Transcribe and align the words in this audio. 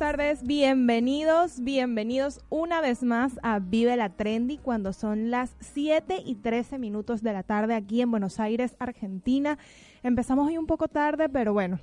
tardes, 0.00 0.42
bienvenidos, 0.44 1.62
bienvenidos 1.62 2.40
una 2.48 2.80
vez 2.80 3.02
más 3.02 3.38
a 3.42 3.58
Vive 3.58 3.98
la 3.98 4.08
Trendy 4.08 4.56
cuando 4.56 4.94
son 4.94 5.30
las 5.30 5.54
7 5.60 6.22
y 6.24 6.36
13 6.36 6.78
minutos 6.78 7.22
de 7.22 7.34
la 7.34 7.42
tarde 7.42 7.74
aquí 7.74 8.00
en 8.00 8.10
Buenos 8.10 8.40
Aires, 8.40 8.76
Argentina. 8.78 9.58
Empezamos 10.02 10.48
hoy 10.48 10.56
un 10.56 10.66
poco 10.66 10.88
tarde, 10.88 11.28
pero 11.28 11.52
bueno, 11.52 11.80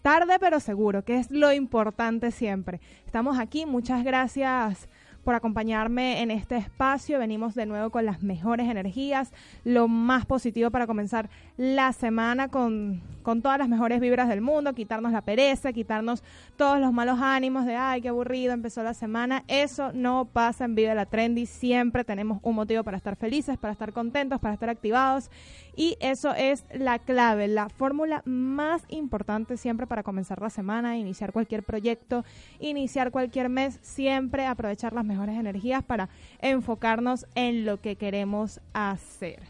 tarde 0.00 0.38
pero 0.40 0.58
seguro, 0.58 1.04
que 1.04 1.18
es 1.18 1.30
lo 1.30 1.52
importante 1.52 2.30
siempre. 2.30 2.80
Estamos 3.04 3.38
aquí, 3.38 3.66
muchas 3.66 4.04
gracias 4.04 4.88
por 5.24 5.34
acompañarme 5.34 6.22
en 6.22 6.30
este 6.30 6.56
espacio. 6.56 7.18
Venimos 7.18 7.54
de 7.54 7.66
nuevo 7.66 7.90
con 7.90 8.06
las 8.06 8.22
mejores 8.22 8.68
energías, 8.68 9.32
lo 9.64 9.88
más 9.88 10.26
positivo 10.26 10.70
para 10.70 10.86
comenzar 10.86 11.30
la 11.56 11.92
semana 11.92 12.48
con, 12.48 13.02
con 13.22 13.42
todas 13.42 13.58
las 13.58 13.68
mejores 13.68 14.00
vibras 14.00 14.28
del 14.28 14.40
mundo, 14.40 14.74
quitarnos 14.74 15.12
la 15.12 15.22
pereza, 15.22 15.72
quitarnos 15.72 16.22
todos 16.56 16.80
los 16.80 16.92
malos 16.92 17.18
ánimos 17.20 17.66
de, 17.66 17.76
ay, 17.76 18.00
qué 18.00 18.08
aburrido, 18.08 18.52
empezó 18.52 18.82
la 18.82 18.94
semana. 18.94 19.44
Eso 19.48 19.92
no 19.92 20.26
pasa 20.32 20.64
en 20.64 20.74
Vive 20.74 20.94
la 20.94 21.06
Trendy. 21.06 21.46
Siempre 21.46 22.04
tenemos 22.04 22.38
un 22.42 22.54
motivo 22.54 22.84
para 22.84 22.96
estar 22.96 23.16
felices, 23.16 23.58
para 23.58 23.72
estar 23.72 23.92
contentos, 23.92 24.40
para 24.40 24.54
estar 24.54 24.70
activados. 24.70 25.30
Y 25.76 25.96
eso 26.00 26.34
es 26.34 26.64
la 26.74 26.98
clave, 26.98 27.48
la 27.48 27.68
fórmula 27.68 28.22
más 28.24 28.82
importante 28.88 29.56
siempre 29.56 29.86
para 29.86 30.02
comenzar 30.02 30.40
la 30.40 30.50
semana, 30.50 30.96
iniciar 30.96 31.32
cualquier 31.32 31.62
proyecto, 31.62 32.24
iniciar 32.58 33.10
cualquier 33.10 33.48
mes, 33.48 33.78
siempre 33.82 34.46
aprovechar 34.46 34.92
las 34.92 35.04
mejores 35.10 35.36
energías 35.36 35.82
para 35.82 36.08
enfocarnos 36.40 37.26
en 37.34 37.66
lo 37.66 37.80
que 37.80 37.96
queremos 37.96 38.60
hacer. 38.72 39.40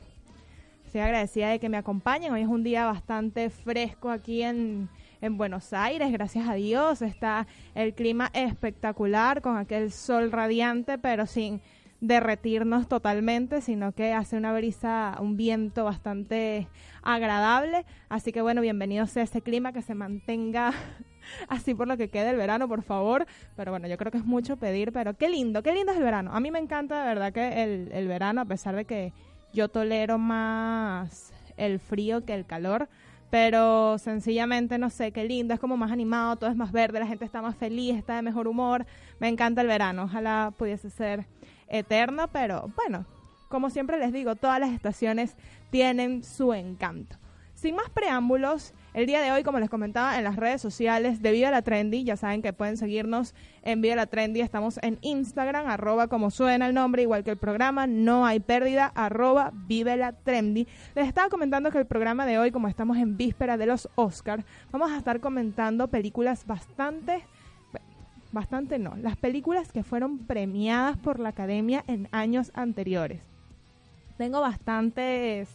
Estoy 0.87 1.03
agradecida 1.03 1.51
de 1.51 1.59
que 1.61 1.69
me 1.69 1.77
acompañen. 1.77 2.33
Hoy 2.33 2.41
es 2.41 2.49
un 2.49 2.65
día 2.65 2.87
bastante 2.87 3.51
fresco 3.51 4.11
aquí 4.11 4.43
en, 4.43 4.89
en 5.21 5.37
Buenos 5.37 5.75
Aires, 5.75 6.11
gracias 6.11 6.49
a 6.49 6.55
Dios. 6.55 7.03
Está 7.03 7.47
el 7.75 7.93
clima 7.93 8.31
espectacular 8.33 9.43
con 9.43 9.59
aquel 9.59 9.93
sol 9.93 10.33
radiante, 10.33 10.97
pero 10.97 11.27
sin 11.27 11.61
derretirnos 12.01 12.89
totalmente, 12.89 13.61
sino 13.61 13.93
que 13.93 14.15
hace 14.15 14.39
una 14.39 14.55
brisa, 14.55 15.19
un 15.21 15.37
viento 15.37 15.85
bastante 15.85 16.69
agradable. 17.03 17.85
Así 18.09 18.33
que 18.33 18.41
bueno, 18.41 18.63
bienvenidos 18.63 19.15
a 19.19 19.23
este 19.23 19.43
clima, 19.43 19.75
que 19.75 19.83
se 19.83 19.95
mantenga 19.95 20.73
así 21.49 21.75
por 21.75 21.89
lo 21.89 21.97
que 21.97 22.09
quede 22.09 22.31
el 22.31 22.37
verano, 22.37 22.69
por 22.69 22.83
favor. 22.83 23.27
Pero 23.57 23.73
bueno, 23.73 23.89
yo 23.89 23.97
creo 23.97 24.13
que 24.13 24.19
es 24.19 24.25
mucho 24.25 24.57
pedir, 24.57 24.93
pero 24.93 25.15
qué 25.15 25.29
lindo, 25.29 25.63
qué 25.63 25.73
lindo 25.73 25.93
es 25.93 25.99
el 25.99 26.05
verano. 26.05 26.31
A 26.35 26.41
mí 26.41 26.51
me 26.51 26.59
encanta 26.59 27.01
de 27.01 27.09
verdad 27.09 27.33
que 27.33 27.63
el, 27.63 27.91
el 27.93 28.09
verano, 28.09 28.41
a 28.41 28.45
pesar 28.45 28.77
de 28.77 28.85
que 28.85 29.13
yo 29.53 29.69
tolero 29.69 30.19
más 30.19 31.33
el 31.57 31.79
frío 31.79 32.25
que 32.25 32.35
el 32.35 32.47
calor. 32.47 32.89
Pero 33.31 33.97
sencillamente, 33.99 34.77
no 34.77 34.91
sé, 34.91 35.13
qué 35.13 35.25
lindo, 35.25 35.55
es 35.55 35.61
como 35.61 35.77
más 35.77 35.93
animado, 35.93 36.35
todo 36.35 36.51
es 36.51 36.57
más 36.57 36.73
verde, 36.73 36.99
la 36.99 37.07
gente 37.07 37.25
está 37.25 37.41
más 37.41 37.57
feliz, 37.57 37.97
está 37.97 38.17
de 38.17 38.23
mejor 38.23 38.49
humor. 38.49 38.87
Me 39.21 39.29
encanta 39.29 39.61
el 39.61 39.69
verano, 39.69 40.05
ojalá 40.05 40.53
pudiese 40.57 40.91
ser 40.91 41.27
eterno, 41.69 42.27
pero 42.27 42.73
bueno, 42.75 43.07
como 43.49 43.71
siempre 43.71 43.99
les 43.99 44.13
digo, 44.13 44.35
todas 44.35 44.59
las 44.59 44.71
estaciones 44.71 45.37
tienen 45.71 46.25
su 46.25 46.53
encanto. 46.53 47.17
Sin 47.55 47.77
más 47.77 47.89
preámbulos, 47.91 48.75
el 48.93 49.07
día 49.07 49.21
de 49.21 49.31
hoy, 49.31 49.43
como 49.45 49.61
les 49.61 49.71
comentaba 49.71 50.19
en 50.19 50.25
las 50.25 50.37
redes 50.37 50.61
sociales 50.61 51.23
de 51.23 51.31
Viva 51.31 51.51
la 51.51 51.63
Trendy, 51.63 52.03
ya 52.05 52.17
saben 52.17 52.43
que 52.43 52.53
pueden 52.53 52.77
seguirnos 52.77 53.35
en 53.63 53.81
Viva 53.81 53.95
la 53.95 54.07
Trendy, 54.07 54.41
estamos 54.41 54.79
en 54.83 54.99
Instagram, 55.01 55.69
arroba 55.69 56.09
como 56.09 56.31
suena 56.31 56.67
el 56.67 56.75
nombre, 56.75 57.03
igual 57.03 57.23
que 57.23 57.31
el 57.31 57.37
programa, 57.37 57.87
no 57.87 58.27
hay 58.27 58.41
pérdida, 58.41 58.91
arroba 58.95 59.53
Vive 59.55 59.97
la 59.97 60.13
Trendy. 60.13 60.67
Les 60.95 61.07
estaba 61.07 61.29
comentando 61.29 61.71
que 61.71 61.79
el 61.79 61.87
programa 61.87 62.27
de 62.27 62.39
hoy, 62.39 62.51
como 62.51 62.69
estamos 62.69 62.99
en 62.99 63.17
víspera 63.17 63.57
de 63.57 63.67
los 63.67 63.89
Oscars, 63.95 64.45
vamos 64.73 64.91
a 64.91 64.99
estar 64.99 65.21
comentando 65.21 65.89
películas 65.89 66.47
bastante 66.47 67.25
bastante 68.33 68.79
no, 68.79 68.97
las 68.97 69.17
películas 69.17 69.73
que 69.73 69.83
fueron 69.83 70.19
premiadas 70.19 70.97
por 70.97 71.19
la 71.19 71.31
academia 71.31 71.85
en 71.89 72.09
años 72.13 72.53
anteriores. 72.55 73.21
Tengo 74.19 74.41
bastantes 74.41 75.49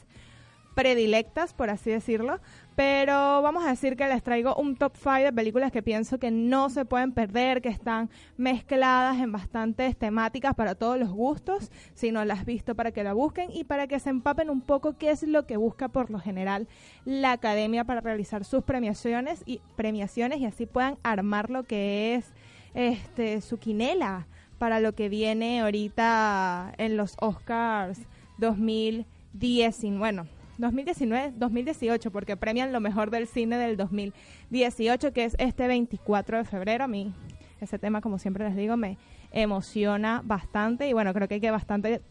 predilectas, 0.76 1.54
por 1.54 1.70
así 1.70 1.90
decirlo, 1.90 2.40
pero 2.76 3.42
vamos 3.42 3.66
a 3.66 3.70
decir 3.70 3.96
que 3.96 4.08
les 4.08 4.22
traigo 4.22 4.56
un 4.56 4.76
top 4.76 4.94
5 4.98 5.24
de 5.24 5.34
películas 5.34 5.72
que 5.72 5.82
pienso 5.82 6.20
que 6.20 6.30
no 6.30 6.70
se 6.70 6.84
pueden 6.84 7.14
perder, 7.14 7.62
que 7.62 7.70
están 7.70 8.10
mezcladas 8.38 9.18
en 9.20 9.32
bastantes 9.32 9.98
temáticas 9.98 10.56
para 10.56 10.76
todos 10.76 11.00
los 11.00 11.10
gustos, 11.10 11.72
si 11.94 12.12
no 12.12 12.26
las 12.26 12.40
has 12.40 12.46
visto 12.46 12.76
para 12.76 12.92
que 12.92 13.04
la 13.04 13.14
busquen 13.14 13.50
y 13.52 13.64
para 13.64 13.88
que 13.88 14.00
se 14.00 14.10
empapen 14.10 14.50
un 14.50 14.62
poco 14.62 14.98
qué 14.98 15.12
es 15.12 15.24
lo 15.24 15.46
que 15.46 15.58
busca 15.58 15.88
por 15.88 16.12
lo 16.12 16.20
general 16.20 16.68
la 17.06 17.32
academia 17.32 17.86
para 17.86 18.02
realizar 18.02 18.44
sus 18.44 18.64
premiaciones 18.64 19.42
y 19.46 19.62
premiaciones 19.76 20.40
y 20.40 20.46
así 20.46 20.66
puedan 20.66 20.98
armar 21.04 21.50
lo 21.50 21.64
que 21.64 22.16
es 22.16 22.34
este 22.74 23.40
su 23.40 23.58
quinela 23.58 24.28
para 24.58 24.80
lo 24.80 24.96
que 24.96 25.08
viene 25.10 25.62
ahorita 25.62 26.74
en 26.78 26.98
los 26.98 27.16
Oscars 27.20 28.00
2019. 28.38 29.98
Bueno, 29.98 30.28
2019, 30.58 31.34
2018, 31.36 32.12
porque 32.12 32.38
premian 32.38 32.72
lo 32.72 32.80
mejor 32.80 33.12
del 33.12 33.28
cine 33.28 33.58
del 33.58 33.78
2018, 33.78 35.14
que 35.14 35.26
es 35.26 35.36
este 35.40 35.68
24 35.68 36.38
de 36.38 36.44
febrero. 36.46 36.84
A 36.86 36.88
mí 36.88 37.14
ese 37.62 37.80
tema, 37.80 38.02
como 38.02 38.20
siempre 38.20 38.46
les 38.46 38.56
digo, 38.56 38.78
me 38.78 38.98
emociona 39.32 40.22
bastante 40.24 40.88
y 40.88 40.94
bueno, 40.94 41.14
creo 41.14 41.28
que 41.28 41.36
hay 41.36 41.42
que 41.42 41.52
bastante 41.52 42.02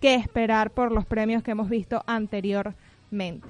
que 0.00 0.14
esperar 0.14 0.70
por 0.70 0.92
los 0.92 1.04
premios 1.06 1.42
que 1.42 1.50
hemos 1.50 1.68
visto 1.68 2.02
anteriormente. 2.06 3.46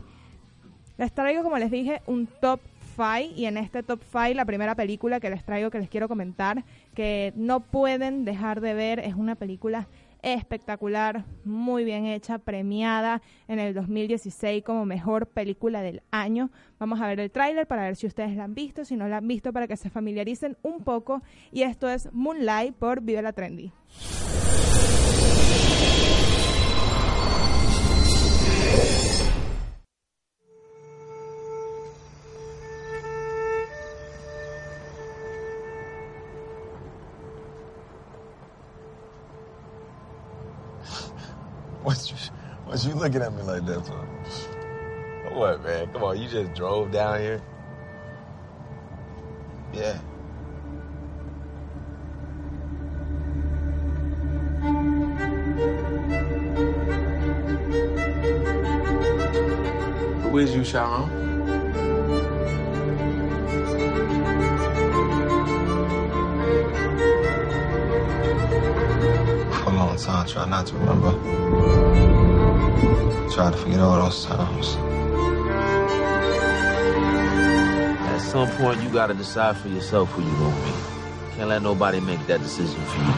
Les 0.97 1.13
traigo, 1.13 1.43
como 1.43 1.59
les 1.59 1.71
dije, 1.71 2.03
un 2.07 2.27
top 2.27 2.61
5 2.97 3.35
y 3.37 3.47
en 3.47 3.57
este 3.57 3.83
top 3.83 4.01
5 4.11 4.35
la 4.35 4.45
primera 4.45 4.75
película 4.75 5.21
que 5.21 5.31
les 5.31 5.45
traigo 5.45 5.71
que 5.71 5.79
les 5.79 5.89
quiero 5.89 6.09
comentar 6.09 6.65
que 6.95 7.33
no 7.37 7.61
pueden 7.61 8.25
dejar 8.25 8.61
de 8.61 8.75
ver 8.75 8.99
es 8.99 9.15
una 9.15 9.37
película 9.37 9.87
espectacular, 10.23 11.25
muy 11.45 11.85
bien 11.85 12.07
hecha, 12.07 12.39
premiada 12.39 13.23
en 13.47 13.59
el 13.59 13.75
2016 13.75 14.63
como 14.65 14.85
mejor 14.85 15.27
película 15.27 15.83
del 15.83 16.03
año. 16.11 16.51
Vamos 16.79 17.01
a 17.01 17.07
ver 17.07 17.21
el 17.21 17.31
tráiler 17.31 17.67
para 17.67 17.83
ver 17.83 17.97
si 17.97 18.07
ustedes 18.07 18.37
la 18.37 18.45
han 18.45 18.55
visto, 18.55 18.85
si 18.85 18.97
no 18.97 19.09
la 19.09 19.19
han 19.19 19.29
visto 19.29 19.53
para 19.53 19.67
que 19.67 19.77
se 19.77 19.91
familiaricen 19.91 20.57
un 20.63 20.85
poco 20.85 21.23
y 21.53 21.63
esto 21.63 21.89
es 21.89 22.09
Moonlight 22.13 22.75
por 22.75 23.03
Vive 23.03 23.23
la 23.23 23.33
Trendy. 23.33 23.73
What 41.89 42.11
you, 42.11 42.17
what 42.67 42.85
you 42.85 42.95
looking 42.97 43.23
at 43.23 43.33
me 43.33 43.43
like 43.45 43.65
that 43.65 43.87
for? 43.87 44.07
What, 45.31 45.65
man? 45.65 45.91
Come 45.91 46.05
on, 46.05 46.21
you 46.21 46.29
just 46.29 46.53
drove 46.53 46.91
down 46.93 47.19
here? 47.19 47.43
Yeah. 49.73 49.99
Who 60.23 60.39
is 60.39 60.55
you, 60.55 60.65
Sharon? 60.65 61.28
For 69.99 70.11
a 70.11 70.15
long 70.15 70.27
time, 70.27 70.29
try 70.29 70.49
not 70.49 70.67
to 70.69 70.75
remember. 70.77 71.13
Try 73.35 73.51
to 73.51 73.57
forget 73.57 73.81
all 73.81 74.01
those 74.03 74.25
times. 74.25 74.77
At 78.07 78.19
some 78.19 78.49
point, 78.59 78.83
you 78.83 78.91
gotta 78.91 79.15
decide 79.15 79.57
for 79.57 79.69
yourself 79.69 80.11
who 80.11 80.23
you 80.23 80.31
gonna 80.37 80.65
be. 80.65 80.73
Can't 81.37 81.49
let 81.49 81.63
nobody 81.63 82.01
make 82.01 82.25
that 82.27 82.41
decision 82.41 82.81
for 82.81 82.99
you. 82.99 83.13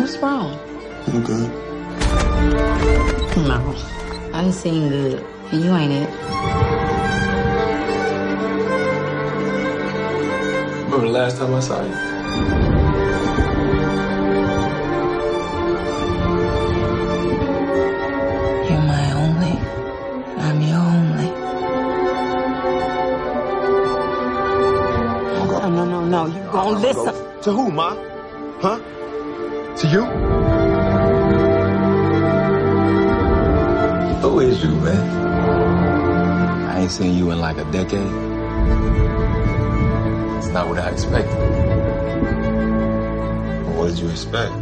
What's 0.00 0.18
wrong? 0.18 0.58
I'm 1.06 1.24
good. 1.24 1.50
No, 3.46 3.74
I 4.34 4.44
ain't 4.44 4.54
seen 4.54 4.88
good, 4.88 5.24
and 5.52 5.64
you 5.64 5.74
ain't 5.74 5.92
it. 5.92 6.87
Remember 10.98 11.12
the 11.12 11.24
last 11.24 11.36
time 11.36 11.54
I 11.54 11.60
saw 11.60 11.80
you? 11.80 11.94
You're 18.66 18.82
my 18.82 19.12
only. 19.22 19.54
I'm 20.42 20.60
your 20.60 20.82
only. 20.96 21.30
No, 25.46 25.68
no, 25.68 25.84
no, 25.84 26.00
no. 26.04 26.26
You 26.26 26.42
gon' 26.50 26.82
listen. 26.82 27.14
To 27.42 27.52
who, 27.52 27.70
Ma? 27.70 27.94
Huh? 28.60 28.78
To 29.76 29.86
you? 29.86 30.04
Who 34.22 34.40
is 34.40 34.64
you, 34.64 34.74
man? 34.80 35.04
I 36.70 36.80
ain't 36.80 36.90
seen 36.90 37.16
you 37.16 37.30
in 37.30 37.38
like 37.38 37.58
a 37.58 37.70
decade. 37.70 38.28
It's 40.38 40.46
not 40.50 40.68
what 40.68 40.78
I 40.78 40.90
expected. 40.90 41.34
What 43.76 43.88
did 43.88 43.98
you 43.98 44.08
expect? 44.08 44.52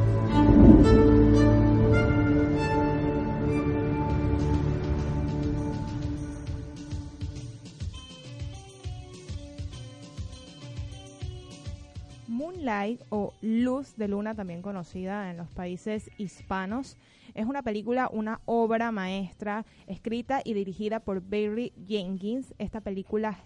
Moonlight 12.26 13.02
o 13.10 13.34
Luz 13.42 13.96
de 13.96 14.08
Luna, 14.08 14.34
también 14.34 14.62
conocida 14.62 15.30
en 15.30 15.36
los 15.36 15.48
países 15.50 16.10
hispanos, 16.16 16.96
es 17.34 17.44
una 17.44 17.62
película, 17.62 18.08
una 18.10 18.40
obra 18.46 18.92
maestra 18.92 19.66
escrita 19.86 20.40
y 20.42 20.54
dirigida 20.54 21.00
por 21.00 21.20
Barry 21.20 21.74
Jenkins. 21.86 22.54
Esta 22.56 22.80
película 22.80 23.36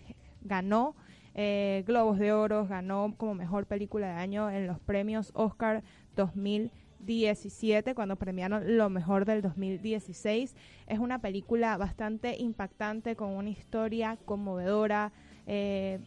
ganó 0.42 0.94
eh, 1.34 1.84
Globos 1.86 2.18
de 2.18 2.32
Oro, 2.32 2.66
ganó 2.66 3.14
como 3.16 3.34
mejor 3.34 3.66
película 3.66 4.08
de 4.08 4.14
año 4.14 4.50
en 4.50 4.66
los 4.66 4.78
premios 4.78 5.30
Oscar 5.34 5.82
2017, 6.16 7.94
cuando 7.94 8.16
premiaron 8.16 8.76
lo 8.76 8.90
mejor 8.90 9.24
del 9.24 9.42
2016. 9.42 10.54
Es 10.86 10.98
una 10.98 11.20
película 11.20 11.76
bastante 11.76 12.36
impactante, 12.38 13.16
con 13.16 13.30
una 13.30 13.50
historia 13.50 14.18
conmovedora. 14.24 15.12
eh, 15.46 16.00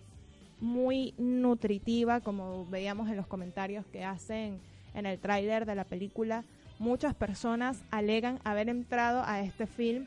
muy 0.63 1.13
nutritiva, 1.17 2.21
como 2.21 2.65
veíamos 2.65 3.09
en 3.09 3.17
los 3.17 3.27
comentarios 3.27 3.85
que 3.87 4.05
hacen 4.05 4.61
en 4.93 5.05
el 5.05 5.19
tráiler 5.19 5.65
de 5.65 5.75
la 5.75 5.83
película. 5.83 6.45
Muchas 6.79 7.13
personas 7.13 7.83
alegan 7.91 8.39
haber 8.45 8.69
entrado 8.69 9.23
a 9.25 9.41
este 9.41 9.67
film 9.67 10.05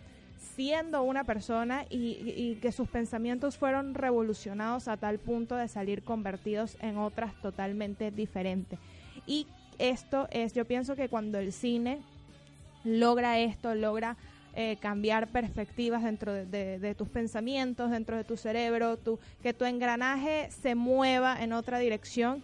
siendo 0.54 1.02
una 1.02 1.24
persona 1.24 1.84
y, 1.90 2.56
que 2.62 2.72
sus 2.72 2.88
pensamientos 2.88 3.56
fueron 3.58 3.94
revolucionados 3.94 4.88
a 4.88 4.96
tal 4.96 5.18
punto 5.18 5.56
de 5.56 5.68
salir 5.68 6.02
convertidos 6.02 6.76
en 6.80 6.96
otras 6.98 7.34
totalmente 7.42 8.10
diferentes. 8.10 8.78
Y 9.26 9.46
esto 9.78 10.28
es, 10.30 10.54
yo 10.54 10.64
pienso 10.64 10.96
que 10.96 11.08
cuando 11.08 11.38
el 11.38 11.52
cine 11.52 11.98
logra 12.84 13.38
esto, 13.40 13.74
logra 13.74 14.16
eh, 14.54 14.78
cambiar 14.80 15.28
perspectivas 15.28 16.02
dentro 16.02 16.32
de, 16.32 16.46
de- 16.46 16.78
de 16.78 16.94
tus 16.94 17.08
pensamientos, 17.08 17.90
dentro 17.90 18.16
de 18.16 18.24
tu 18.24 18.36
cerebro, 18.38 18.96
tu, 18.96 19.18
que 19.42 19.52
tu 19.52 19.64
engranaje 19.66 20.48
se 20.50 20.74
mueva 20.74 21.42
en 21.42 21.52
otra 21.52 21.78
dirección, 21.78 22.42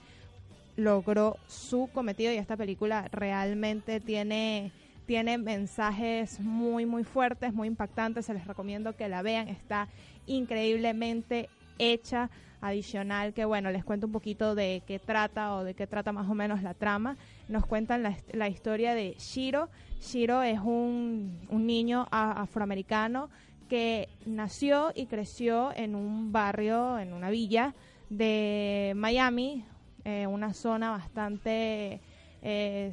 logró 0.76 1.36
su 1.48 1.88
cometido 1.94 2.32
y 2.32 2.36
esta 2.36 2.56
película 2.56 3.08
realmente 3.12 4.00
tiene 4.00 4.72
tiene 5.06 5.38
mensajes 5.38 6.40
muy 6.40 6.86
muy 6.86 7.04
fuertes, 7.04 7.52
muy 7.52 7.68
impactantes, 7.68 8.26
se 8.26 8.34
les 8.34 8.46
recomiendo 8.46 8.96
que 8.96 9.08
la 9.08 9.22
vean, 9.22 9.48
está 9.48 9.88
increíblemente 10.26 11.48
hecha, 11.78 12.30
adicional 12.62 13.34
que 13.34 13.44
bueno, 13.44 13.70
les 13.70 13.84
cuento 13.84 14.06
un 14.06 14.12
poquito 14.12 14.54
de 14.54 14.82
qué 14.86 14.98
trata 14.98 15.56
o 15.56 15.64
de 15.64 15.74
qué 15.74 15.86
trata 15.86 16.12
más 16.12 16.30
o 16.30 16.34
menos 16.34 16.62
la 16.62 16.74
trama. 16.74 17.16
Nos 17.48 17.66
cuentan 17.66 18.02
la, 18.04 18.16
la 18.32 18.48
historia 18.48 18.94
de 18.94 19.16
Shiro. 19.18 19.68
Shiro 20.00 20.42
es 20.42 20.60
un, 20.60 21.40
un 21.50 21.66
niño 21.66 22.06
afroamericano 22.10 23.28
que 23.68 24.08
nació 24.26 24.92
y 24.94 25.06
creció 25.06 25.72
en 25.74 25.94
un 25.94 26.30
barrio, 26.30 26.98
en 26.98 27.12
una 27.12 27.30
villa 27.30 27.74
de 28.10 28.92
Miami, 28.94 29.64
eh, 30.04 30.26
una 30.26 30.52
zona 30.52 30.90
bastante 30.90 32.00
eh, 32.42 32.92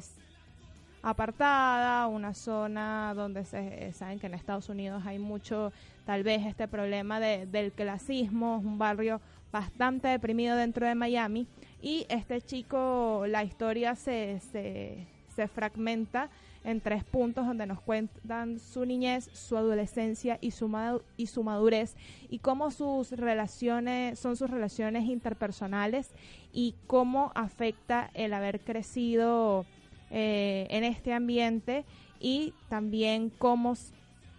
apartada, 1.02 2.06
una 2.06 2.34
zona 2.34 3.14
donde 3.14 3.44
se, 3.44 3.88
eh, 3.88 3.92
saben 3.92 4.18
que 4.18 4.26
en 4.26 4.34
Estados 4.34 4.68
Unidos 4.68 5.02
hay 5.06 5.18
mucho, 5.18 5.72
tal 6.04 6.22
vez, 6.22 6.46
este 6.46 6.68
problema 6.68 7.20
de- 7.20 7.46
del 7.46 7.72
clasismo, 7.72 8.58
un 8.58 8.78
barrio 8.78 9.20
bastante 9.52 10.08
deprimido 10.08 10.56
dentro 10.56 10.86
de 10.86 10.94
Miami 10.94 11.46
y 11.82 12.06
este 12.08 12.40
chico, 12.42 13.24
la 13.26 13.42
historia 13.42 13.96
se, 13.96 14.40
se, 14.52 15.06
se 15.34 15.48
fragmenta 15.48 16.28
en 16.62 16.80
tres 16.82 17.02
puntos 17.04 17.46
donde 17.46 17.66
nos 17.66 17.80
cuentan 17.80 18.58
su 18.60 18.84
niñez, 18.84 19.30
su 19.32 19.56
adolescencia 19.56 20.36
y 20.42 20.50
su, 20.50 20.70
y 21.16 21.26
su 21.26 21.42
madurez 21.42 21.96
y 22.28 22.38
cómo 22.38 22.70
sus 22.70 23.12
relaciones 23.12 24.18
son 24.18 24.36
sus 24.36 24.50
relaciones 24.50 25.04
interpersonales 25.06 26.10
y 26.52 26.74
cómo 26.86 27.32
afecta 27.34 28.10
el 28.12 28.34
haber 28.34 28.60
crecido 28.60 29.64
eh, 30.10 30.66
en 30.70 30.84
este 30.84 31.12
ambiente 31.12 31.84
y 32.18 32.52
también 32.68 33.30
cómo 33.30 33.74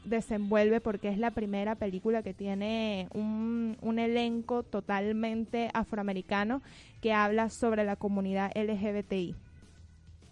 desenvuelve 0.03 0.81
porque 0.81 1.09
es 1.09 1.17
la 1.17 1.31
primera 1.31 1.75
película 1.75 2.23
que 2.23 2.33
tiene 2.33 3.07
un, 3.13 3.77
un 3.81 3.99
elenco 3.99 4.63
totalmente 4.63 5.69
afroamericano 5.73 6.61
que 7.01 7.13
habla 7.13 7.49
sobre 7.49 7.83
la 7.85 7.95
comunidad 7.95 8.51
LGBTI. 8.55 9.35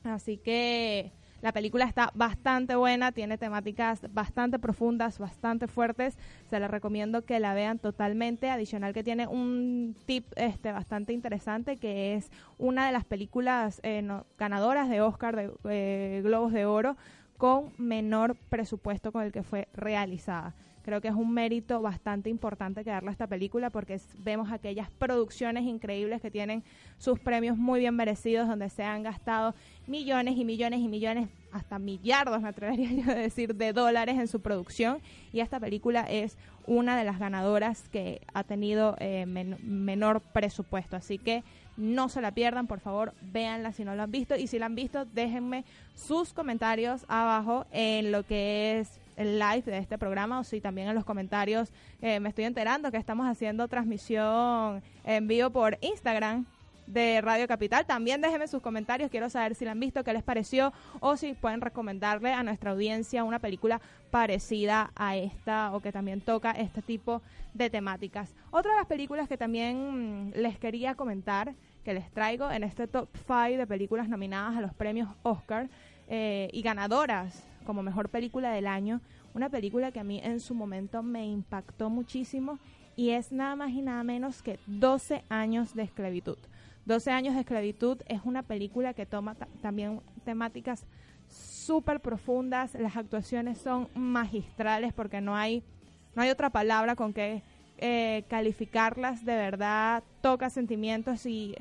Así 0.04 0.38
que 0.38 1.12
la 1.42 1.54
película 1.54 1.86
está 1.86 2.12
bastante 2.14 2.76
buena, 2.76 3.12
tiene 3.12 3.38
temáticas 3.38 4.02
bastante 4.12 4.60
profundas, 4.60 5.20
bastante 5.20 5.68
fuertes. 5.68 6.18
Se 6.50 6.60
la 6.60 6.68
recomiendo 6.68 7.24
que 7.24 7.40
la 7.40 7.54
vean 7.54 7.80
totalmente. 7.80 8.50
Adicional 8.50 8.94
que 8.94 9.04
tiene 9.04 9.28
un 9.28 9.96
tip 10.06 10.26
este 10.36 10.72
bastante 10.72 11.14
interesante 11.14 11.78
que 11.78 12.16
es 12.16 12.32
una 12.58 12.86
de 12.86 12.92
las 12.92 13.06
películas 13.06 13.80
eh, 13.84 14.06
ganadoras 14.38 14.90
de 14.90 15.02
Oscar 15.02 15.36
de 15.36 15.52
eh, 15.70 16.22
Globos 16.24 16.54
de 16.54 16.66
Oro 16.66 16.98
con 17.38 17.72
menor 17.78 18.36
presupuesto 18.50 19.12
con 19.14 19.24
el 19.24 19.32
que 19.32 19.44
fue 19.44 19.70
realizada. 19.74 20.56
Creo 20.84 21.02
que 21.02 21.08
es 21.10 21.14
un 21.14 21.34
mérito 21.34 21.82
bastante 21.82 22.30
importante 22.30 22.84
que 22.84 22.90
darle 22.90 23.10
a 23.10 23.12
esta 23.12 23.28
película 23.28 23.70
porque 23.70 24.00
vemos 24.20 24.52
aquellas 24.52 24.90
producciones 24.92 25.64
increíbles 25.66 26.22
que 26.22 26.32
tienen 26.32 26.64
sus 26.98 27.20
premios 27.20 27.58
muy 27.58 27.80
bien 27.80 27.96
merecidos, 27.96 28.48
donde 28.48 28.70
se 28.70 28.84
han 28.84 29.04
gastado 29.04 29.54
millones 29.88 30.38
y 30.38 30.46
millones 30.46 30.80
y 30.80 30.88
millones, 30.88 31.30
hasta 31.52 31.80
millardos, 31.80 32.42
me 32.42 32.50
atrevería 32.50 32.92
yo 33.06 33.12
a 33.12 33.16
decir, 33.16 33.56
de 33.56 33.74
dólares 33.74 34.18
en 34.18 34.28
su 34.28 34.40
producción. 34.40 35.00
Y 35.34 35.40
esta 35.42 35.60
película 35.60 36.02
es 36.02 36.38
una 36.66 36.98
de 36.98 37.04
las 37.04 37.20
ganadoras 37.20 37.90
que 37.90 38.22
ha 38.34 38.44
tenido 38.44 38.96
eh, 39.00 39.26
men- 39.26 39.58
menor 39.64 40.22
presupuesto. 40.22 40.96
Así 40.96 41.18
que 41.18 41.44
no 41.78 42.10
se 42.10 42.22
la 42.22 42.32
pierdan, 42.32 42.68
por 42.68 42.80
favor, 42.80 43.14
véanla 43.22 43.72
si 43.74 43.84
no 43.84 43.96
la 43.96 44.04
han 44.04 44.12
visto. 44.12 44.36
Y 44.36 44.48
si 44.48 44.60
la 44.60 44.66
han 44.68 44.76
visto, 44.76 45.06
déjenme 45.06 45.64
sus 45.96 46.34
comentarios 46.34 47.06
abajo 47.08 47.66
en 47.72 48.12
lo 48.12 48.24
que 48.24 48.80
es 48.80 49.00
el 49.20 49.38
live 49.38 49.64
de 49.64 49.78
este 49.78 49.98
programa 49.98 50.40
o 50.40 50.44
si 50.44 50.62
también 50.62 50.88
en 50.88 50.96
los 50.96 51.04
comentarios 51.04 51.72
eh, 52.02 52.20
me 52.22 52.30
estoy 52.30 52.46
enterando 52.46 52.90
que 52.90 52.98
estamos 52.98 53.28
haciendo 53.28 53.68
transmisión 53.68 54.82
en 55.04 55.28
vivo 55.28 55.50
por 55.50 55.78
Instagram 55.82 56.46
de 56.88 57.22
Radio 57.22 57.48
Capital. 57.48 57.86
También 57.86 58.22
déjenme 58.22 58.48
sus 58.48 58.62
comentarios, 58.62 59.12
quiero 59.12 59.30
saber 59.30 59.56
si 59.56 59.66
la 59.66 59.72
han 59.72 59.80
visto, 59.80 60.04
qué 60.06 60.14
les 60.14 60.24
pareció 60.24 60.74
o 61.02 61.18
si 61.18 61.34
pueden 61.34 61.60
recomendarle 61.60 62.32
a 62.32 62.44
nuestra 62.44 62.72
audiencia 62.72 63.26
una 63.26 63.40
película 63.40 63.82
parecida 64.10 64.92
a 64.96 65.18
esta 65.18 65.76
o 65.76 65.82
que 65.82 65.92
también 65.92 66.22
toca 66.22 66.52
este 66.52 66.82
tipo 66.82 67.22
de 67.54 67.70
temáticas. 67.70 68.34
Otra 68.52 68.72
de 68.72 68.78
las 68.78 68.88
películas 68.88 69.28
que 69.28 69.38
también 69.38 70.30
mm, 70.30 70.32
les 70.36 70.58
quería 70.58 70.96
comentar, 70.96 71.54
que 71.84 71.94
les 71.94 72.10
traigo 72.12 72.50
en 72.50 72.64
este 72.64 72.88
top 72.88 73.10
5 73.28 73.58
de 73.58 73.68
películas 73.68 74.08
nominadas 74.08 74.58
a 74.58 74.62
los 74.62 74.74
premios 74.74 75.10
Oscar 75.24 75.70
eh, 76.08 76.50
y 76.54 76.62
ganadoras 76.62 77.49
como 77.66 77.84
mejor 77.84 78.10
película 78.10 78.52
del 78.52 78.68
año, 78.68 79.02
una 79.34 79.50
película 79.50 79.92
que 79.92 80.00
a 80.00 80.04
mí 80.04 80.20
en 80.24 80.40
su 80.40 80.54
momento 80.56 81.04
me 81.04 81.26
impactó 81.28 81.90
muchísimo 81.90 82.60
y 82.96 83.12
es 83.12 83.32
nada 83.32 83.56
más 83.56 83.70
y 83.72 83.82
nada 83.82 84.04
menos 84.04 84.42
que 84.42 84.60
12 84.68 85.24
años 85.30 85.74
de 85.76 85.84
esclavitud. 85.84 86.38
12 86.86 87.12
años 87.12 87.36
de 87.36 87.42
esclavitud 87.42 87.98
es 88.08 88.22
una 88.24 88.42
película 88.44 88.94
que 88.94 89.06
toma 89.06 89.36
ta- 89.36 89.48
también 89.62 90.02
temáticas 90.26 90.86
súper 91.28 92.00
profundas, 92.00 92.74
las 92.74 92.98
actuaciones 92.98 93.60
son 93.60 93.88
magistrales 93.94 94.94
porque 94.94 95.22
no 95.22 95.36
hay, 95.36 95.64
no 96.16 96.24
hay 96.24 96.30
otra 96.32 96.50
palabra 96.50 96.96
con 96.96 97.14
que 97.14 97.44
eh, 97.78 98.24
calificarlas, 98.28 99.24
de 99.24 99.36
verdad 99.36 100.04
toca 100.22 100.50
sentimientos 100.50 101.26
y 101.26 101.56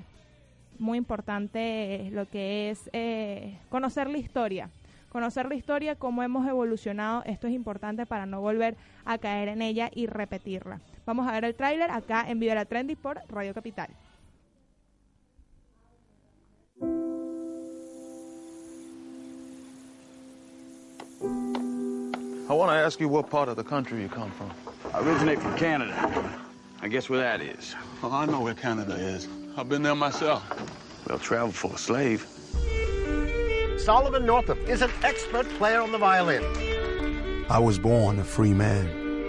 muy 0.79 0.97
importante 0.99 2.09
lo 2.13 2.27
que 2.29 2.71
es 2.71 2.89
eh, 2.93 3.59
conocer 3.69 4.09
la 4.09 4.19
historia 4.19 4.71
conocer 5.09 5.49
la 5.49 5.55
historia, 5.55 5.97
cómo 5.97 6.23
hemos 6.23 6.47
evolucionado. 6.47 7.23
Esto 7.25 7.47
es 7.47 7.55
importante 7.55 8.07
para 8.07 8.27
no 8.27 8.41
volver 8.41 8.77
a 9.05 9.19
caer 9.19 9.49
en 9.49 9.63
ella 9.63 9.91
y 9.95 10.07
repetirla. 10.07 10.81
Vamos 11.07 11.27
a 11.29 11.33
ver 11.33 11.45
el 11.45 11.55
tráiler 11.55 11.91
acá 11.91 12.25
en 12.29 12.39
Viva 12.39 12.55
la 12.55 12.65
Trendy 12.65 12.97
por 12.97 13.21
Radio 13.29 13.55
Capital. 13.55 13.89
I 22.49 22.55
want 22.55 22.71
to 22.71 22.77
ask 22.77 22.99
you 22.99 23.09
what 23.09 23.29
part 23.29 23.51
of 23.51 23.57
the 23.57 23.65
country 23.65 24.01
you 24.01 24.09
come 24.09 24.31
from. 24.31 24.51
I 24.95 25.01
originate 25.01 25.39
from 25.39 25.55
Canada. 25.57 25.95
I 26.81 26.89
guess 26.89 27.11
where 27.11 27.21
that 27.21 27.43
is. 27.43 27.75
Oh, 28.03 28.11
I 28.11 28.25
know 28.25 28.41
where 28.41 28.55
Canada 28.55 28.95
is. 28.95 29.29
I've 29.57 29.69
been 29.69 29.83
there 29.83 29.95
myself. 29.95 30.43
Well, 31.07 31.19
travel 31.19 31.53
for 31.53 31.75
a 31.75 31.79
slave. 31.79 32.27
Solomon 33.89 34.27
Northup 34.27 34.59
is 34.69 34.83
an 34.83 34.91
expert 35.03 35.49
player 35.57 35.81
on 35.81 35.93
the 35.93 35.97
violin. 35.97 36.45
I 37.49 37.59
was 37.59 37.79
born 37.79 38.19
a 38.19 38.23
free 38.23 38.53
man, 38.53 38.87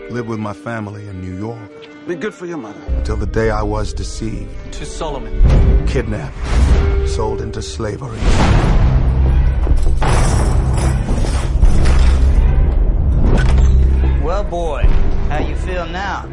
lived 0.09 0.27
with 0.27 0.39
my 0.39 0.51
family 0.51 1.07
in 1.07 1.21
New 1.21 1.33
York. 1.33 1.71
Be 2.05 2.15
good 2.15 2.33
for 2.33 2.45
your 2.45 2.57
mother. 2.57 2.81
Until 2.89 3.15
the 3.15 3.25
day 3.25 3.51
I 3.51 3.61
was 3.61 3.93
deceived, 3.93 4.51
To 4.73 4.85
Solomon. 4.85 5.87
kidnapped, 5.87 6.35
sold 7.07 7.39
into 7.39 7.61
slavery. 7.61 8.19
Well, 14.21 14.43
boy, 14.43 14.83
how 15.29 15.39
you 15.39 15.55
feel 15.55 15.85
now? 15.87 16.27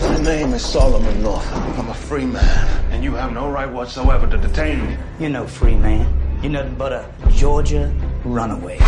My 0.00 0.18
name 0.22 0.54
is 0.54 0.64
Solomon 0.64 1.22
Northup. 1.22 1.78
I'm 1.78 1.88
a 1.88 1.94
free 1.94 2.26
man, 2.26 2.90
and 2.90 3.04
you 3.04 3.14
have 3.14 3.32
no 3.32 3.48
right 3.48 3.70
whatsoever 3.70 4.26
to 4.26 4.36
detain 4.38 4.84
me. 4.88 4.96
You're 5.20 5.30
no 5.30 5.46
free 5.46 5.76
man. 5.76 6.27
You're 6.42 6.52
nothing 6.52 6.76
but 6.76 6.92
a 6.92 7.10
Georgia 7.30 7.92
runaway. 8.24 8.78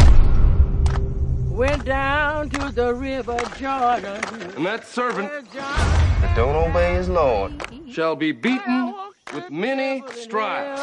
Went 1.48 1.84
down 1.84 2.48
to 2.50 2.72
the 2.72 2.94
river 2.94 3.36
Jordan. 3.58 4.22
And 4.56 4.64
that 4.64 4.86
servant 4.86 5.30
that 5.52 6.36
don't 6.36 6.54
obey 6.54 6.94
his 6.94 7.08
Lord 7.08 7.52
shall 7.90 8.14
be 8.14 8.30
beaten 8.30 8.94
with 9.34 9.50
many 9.50 10.04
stripes. 10.12 10.80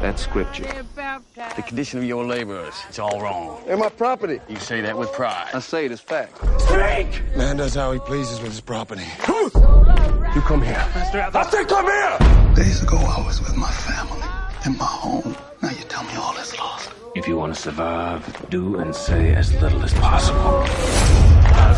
That's 0.00 0.22
scripture. 0.22 0.64
The 0.64 1.62
condition 1.64 2.00
of 2.00 2.04
your 2.04 2.24
laborers, 2.26 2.74
it's 2.88 2.98
all 2.98 3.20
wrong. 3.20 3.62
And 3.68 3.78
my 3.78 3.90
property. 3.90 4.40
You 4.48 4.56
say 4.56 4.80
that 4.80 4.98
with 4.98 5.12
pride. 5.12 5.50
I 5.54 5.60
say 5.60 5.86
it 5.86 5.92
as 5.92 6.00
fact. 6.00 6.36
Speak! 6.62 7.22
Man 7.36 7.58
does 7.58 7.76
how 7.76 7.92
he 7.92 8.00
pleases 8.00 8.40
with 8.40 8.50
his 8.50 8.60
property. 8.60 9.04
You 9.28 10.40
come 10.40 10.62
here. 10.62 10.84
I 10.94 11.48
say 11.48 11.64
come 11.64 11.86
here! 11.86 12.54
Days 12.56 12.82
ago, 12.82 12.96
I 12.96 13.24
was 13.24 13.40
with 13.40 13.56
my 13.56 13.70
family 13.70 14.26
in 14.66 14.76
my 14.76 14.84
home. 14.84 15.36
Now 15.62 15.70
you 15.70 15.84
tell 15.84 16.04
me 16.04 16.14
all 16.14 16.34
is 16.38 16.56
lost. 16.58 16.90
If 17.14 17.28
you 17.28 17.36
want 17.36 17.54
to 17.54 17.60
survive, 17.60 18.48
do 18.48 18.76
and 18.76 18.94
say 18.94 19.34
as 19.34 19.52
little 19.60 19.82
as 19.82 19.92
possible. 19.92 20.66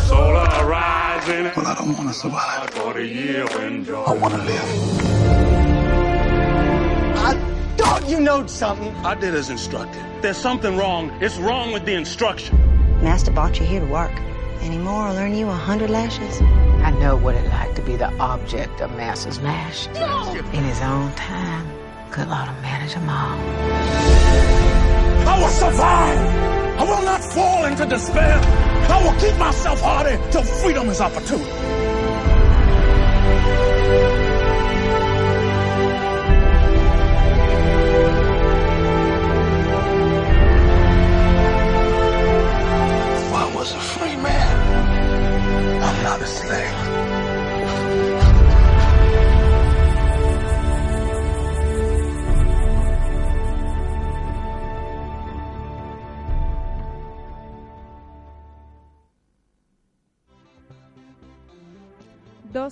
Solar 0.06 0.46
rising. 0.66 1.50
Well, 1.56 1.66
I 1.66 1.74
don't 1.74 1.96
want 1.98 2.08
to 2.08 2.14
survive. 2.14 2.70
For 2.70 2.92
the 2.92 3.04
year 3.04 3.44
I 3.44 4.14
want 4.14 4.34
to 4.34 4.42
live. 4.42 4.68
I 7.18 7.34
thought 7.76 8.08
you 8.08 8.20
knowed 8.20 8.48
something. 8.48 8.94
I 9.04 9.16
did 9.16 9.34
as 9.34 9.50
instructed. 9.50 10.00
There's 10.22 10.36
something 10.36 10.76
wrong. 10.76 11.10
It's 11.20 11.38
wrong 11.38 11.72
with 11.72 11.84
the 11.84 11.94
instruction. 11.94 12.56
Master 13.02 13.32
brought 13.32 13.58
you 13.58 13.66
here 13.66 13.80
to 13.80 13.86
work. 13.86 14.12
Any 14.60 14.78
more 14.78 15.08
will 15.08 15.16
earn 15.16 15.34
you 15.34 15.48
a 15.48 15.52
hundred 15.52 15.90
lashes. 15.90 16.40
I 16.40 16.92
know 17.00 17.16
what 17.16 17.34
it 17.34 17.48
like 17.48 17.74
to 17.74 17.82
be 17.82 17.96
the 17.96 18.12
object 18.18 18.80
of 18.80 18.92
Master's 18.92 19.40
lash. 19.40 19.88
In 19.88 20.62
his 20.62 20.80
own 20.82 21.12
time, 21.14 21.66
good 22.12 22.28
Lord 22.28 22.46
will 22.46 22.60
manage 22.60 22.92
them 22.92 23.08
all. 23.08 23.38
I 25.26 25.40
will 25.40 25.48
survive. 25.48 26.18
I 26.80 26.84
will 26.84 27.04
not 27.04 27.24
fall 27.24 27.64
into 27.64 27.86
despair. 27.86 28.38
I 28.90 29.02
will 29.02 29.18
keep 29.18 29.38
myself 29.38 29.80
hardy 29.80 30.18
till 30.30 30.42
freedom 30.42 30.90
is 30.90 31.00
opportune. 31.00 31.81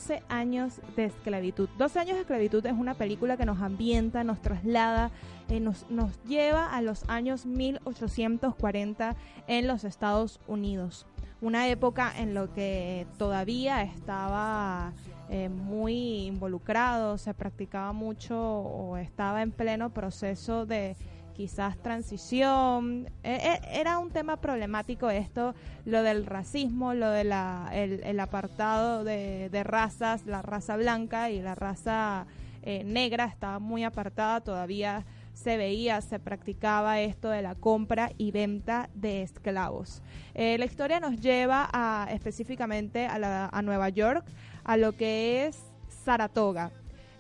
12 0.01 0.23
años 0.31 0.81
de 0.97 1.05
esclavitud. 1.05 1.69
12 1.77 1.99
años 1.99 2.15
de 2.15 2.23
esclavitud 2.23 2.65
es 2.65 2.73
una 2.73 2.95
película 2.95 3.37
que 3.37 3.45
nos 3.45 3.61
ambienta, 3.61 4.25
nos 4.25 4.41
traslada, 4.41 5.11
eh, 5.51 5.61
nos, 5.61 5.85
nos 5.91 6.23
lleva 6.25 6.75
a 6.75 6.81
los 6.81 7.07
años 7.11 7.45
1840 7.45 9.15
en 9.47 9.67
los 9.67 9.85
Estados 9.85 10.41
Unidos. 10.47 11.07
Una 11.43 11.69
época 11.69 12.11
en 12.17 12.33
la 12.33 12.47
que 12.47 13.07
todavía 13.19 13.83
estaba 13.83 14.95
eh, 15.29 15.51
muy 15.51 16.25
involucrado, 16.25 17.19
se 17.19 17.35
practicaba 17.35 17.93
mucho 17.93 18.41
o 18.41 18.97
estaba 18.97 19.43
en 19.43 19.53
pleno 19.53 19.91
proceso 19.91 20.65
de 20.65 20.97
quizás 21.41 21.79
transición. 21.79 23.07
Eh, 23.25 23.39
eh, 23.43 23.61
era 23.73 23.99
un 23.99 24.11
tema 24.11 24.37
problemático 24.37 25.09
esto, 25.09 25.55
lo 25.87 26.03
del 26.03 26.27
racismo, 26.27 26.93
lo 26.93 27.09
del 27.09 27.33
el, 27.73 28.21
apartado 28.21 29.05
de, 29.05 29.49
de 29.49 29.65
razas, 29.65 30.27
la 30.27 30.43
raza 30.43 30.77
blanca 30.77 31.31
y 31.31 31.41
la 31.41 31.55
raza 31.55 32.27
eh, 32.63 32.85
negra 32.85 33.25
estaba 33.25 33.59
muy 33.59 33.85
apartada, 33.85 34.43
todavía 34.43 35.07
se 35.33 35.57
veía, 35.57 36.03
se 36.03 36.19
practicaba 36.19 37.01
esto 37.01 37.31
de 37.31 37.41
la 37.41 37.55
compra 37.55 38.11
y 38.19 38.33
venta 38.33 38.91
de 38.93 39.23
esclavos. 39.23 40.03
La 40.35 40.67
historia 40.67 41.01
nos 41.01 41.19
lleva 41.21 41.71
a, 41.73 42.07
específicamente 42.11 43.07
a, 43.07 43.19
la- 43.19 43.49
a 43.51 43.63
Nueva 43.63 43.89
York, 43.89 44.27
a 44.65 44.77
lo 44.77 44.93
que 44.93 45.47
es 45.47 45.57
Saratoga. 46.05 46.71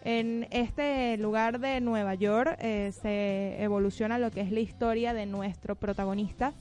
En 0.02 0.46
este 0.50 1.16
lugar 1.18 1.60
de 1.60 1.80
Nueva 1.80 2.14
York 2.14 2.56
eh, 2.58 2.92
se 2.92 3.62
evoluciona 3.62 4.18
lo 4.18 4.30
que 4.30 4.40
es 4.40 4.50
la 4.50 4.60
historia 4.60 5.12
de 5.12 5.26
nuestro 5.26 5.74
protagonista, 5.74 6.54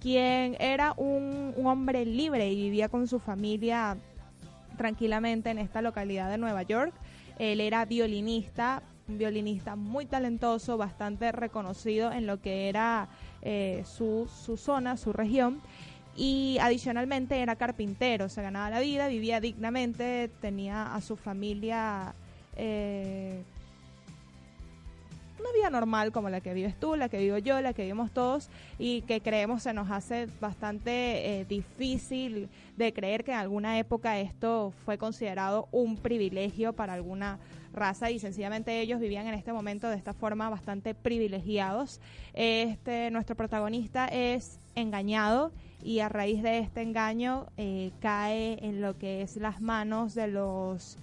quien 0.00 0.56
era 0.60 0.94
un, 0.96 1.52
un 1.56 1.66
hombre 1.66 2.04
libre 2.04 2.50
y 2.50 2.54
vivía 2.54 2.88
con 2.88 3.08
su 3.08 3.18
familia 3.18 3.96
tranquilamente 4.76 5.50
en 5.50 5.58
esta 5.58 5.82
localidad 5.82 6.30
de 6.30 6.38
Nueva 6.38 6.62
York. 6.62 6.92
Él 7.38 7.60
era 7.60 7.84
violinista, 7.84 8.82
un 9.08 9.18
violinista 9.18 9.74
muy 9.74 10.06
talentoso, 10.06 10.76
bastante 10.76 11.32
reconocido 11.32 12.12
en 12.12 12.26
lo 12.26 12.40
que 12.40 12.68
era 12.68 13.08
eh, 13.42 13.82
su, 13.84 14.28
su 14.28 14.56
zona, 14.56 14.96
su 14.96 15.12
región. 15.12 15.60
Y 16.14 16.56
adicionalmente 16.62 17.40
era 17.40 17.56
carpintero, 17.56 18.28
se 18.30 18.40
ganaba 18.40 18.70
la 18.70 18.80
vida, 18.80 19.08
vivía 19.08 19.40
dignamente, 19.40 20.30
tenía 20.40 20.94
a 20.94 21.00
su 21.02 21.16
familia 21.16 22.14
eh, 22.56 23.42
una 25.38 25.52
vida 25.52 25.70
normal 25.70 26.12
como 26.12 26.30
la 26.30 26.40
que 26.40 26.54
vives 26.54 26.74
tú, 26.78 26.96
la 26.96 27.08
que 27.08 27.18
vivo 27.18 27.38
yo, 27.38 27.60
la 27.60 27.72
que 27.72 27.82
vivimos 27.82 28.10
todos 28.10 28.48
y 28.78 29.02
que 29.02 29.20
creemos 29.20 29.62
se 29.62 29.72
nos 29.72 29.90
hace 29.90 30.28
bastante 30.40 31.40
eh, 31.40 31.44
difícil 31.44 32.48
de 32.76 32.92
creer 32.92 33.22
que 33.22 33.32
en 33.32 33.38
alguna 33.38 33.78
época 33.78 34.18
esto 34.18 34.72
fue 34.84 34.98
considerado 34.98 35.68
un 35.72 35.96
privilegio 35.96 36.72
para 36.72 36.94
alguna 36.94 37.38
raza 37.72 38.10
y 38.10 38.18
sencillamente 38.18 38.80
ellos 38.80 39.00
vivían 39.00 39.26
en 39.26 39.34
este 39.34 39.52
momento 39.52 39.88
de 39.88 39.96
esta 39.96 40.14
forma 40.14 40.48
bastante 40.48 40.94
privilegiados. 40.94 42.00
Este 42.32 43.10
nuestro 43.10 43.36
protagonista 43.36 44.06
es 44.06 44.58
engañado 44.74 45.52
y 45.84 46.00
a 46.00 46.08
raíz 46.08 46.42
de 46.42 46.58
este 46.58 46.82
engaño 46.82 47.46
eh, 47.56 47.92
cae 48.00 48.58
en 48.64 48.80
lo 48.80 48.98
que 48.98 49.22
es 49.22 49.36
las 49.36 49.60
manos 49.60 50.14
de 50.14 50.26
los 50.26 50.98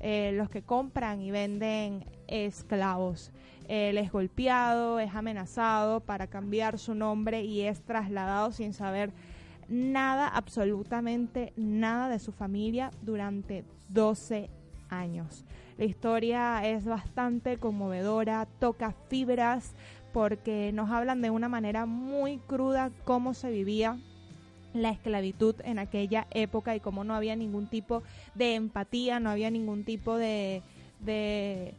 eh, 0.00 0.32
los 0.34 0.50
que 0.50 0.62
compran 0.62 1.20
y 1.20 1.30
venden 1.30 2.04
esclavos. 2.26 3.32
Él 3.68 3.98
es 3.98 4.12
golpeado, 4.12 5.00
es 5.00 5.14
amenazado 5.14 6.00
para 6.00 6.28
cambiar 6.28 6.78
su 6.78 6.94
nombre 6.94 7.42
y 7.42 7.62
es 7.62 7.80
trasladado 7.82 8.52
sin 8.52 8.72
saber 8.72 9.12
nada, 9.68 10.28
absolutamente 10.28 11.52
nada 11.56 12.08
de 12.08 12.18
su 12.18 12.32
familia 12.32 12.90
durante 13.02 13.64
12 13.88 14.50
años. 14.88 15.44
La 15.78 15.84
historia 15.84 16.66
es 16.66 16.84
bastante 16.84 17.58
conmovedora, 17.58 18.46
toca 18.60 18.94
fibras 19.08 19.74
porque 20.12 20.70
nos 20.72 20.90
hablan 20.90 21.20
de 21.20 21.30
una 21.30 21.48
manera 21.48 21.84
muy 21.84 22.38
cruda 22.38 22.90
cómo 23.04 23.34
se 23.34 23.50
vivía 23.50 23.98
la 24.82 24.90
esclavitud 24.90 25.56
en 25.64 25.78
aquella 25.78 26.26
época 26.30 26.74
y 26.74 26.80
cómo 26.80 27.04
no 27.04 27.14
había 27.14 27.36
ningún 27.36 27.66
tipo 27.66 28.02
de 28.34 28.54
empatía, 28.54 29.20
no 29.20 29.30
había 29.30 29.50
ningún 29.50 29.84
tipo 29.84 30.16
de, 30.16 30.62
de 31.00 31.74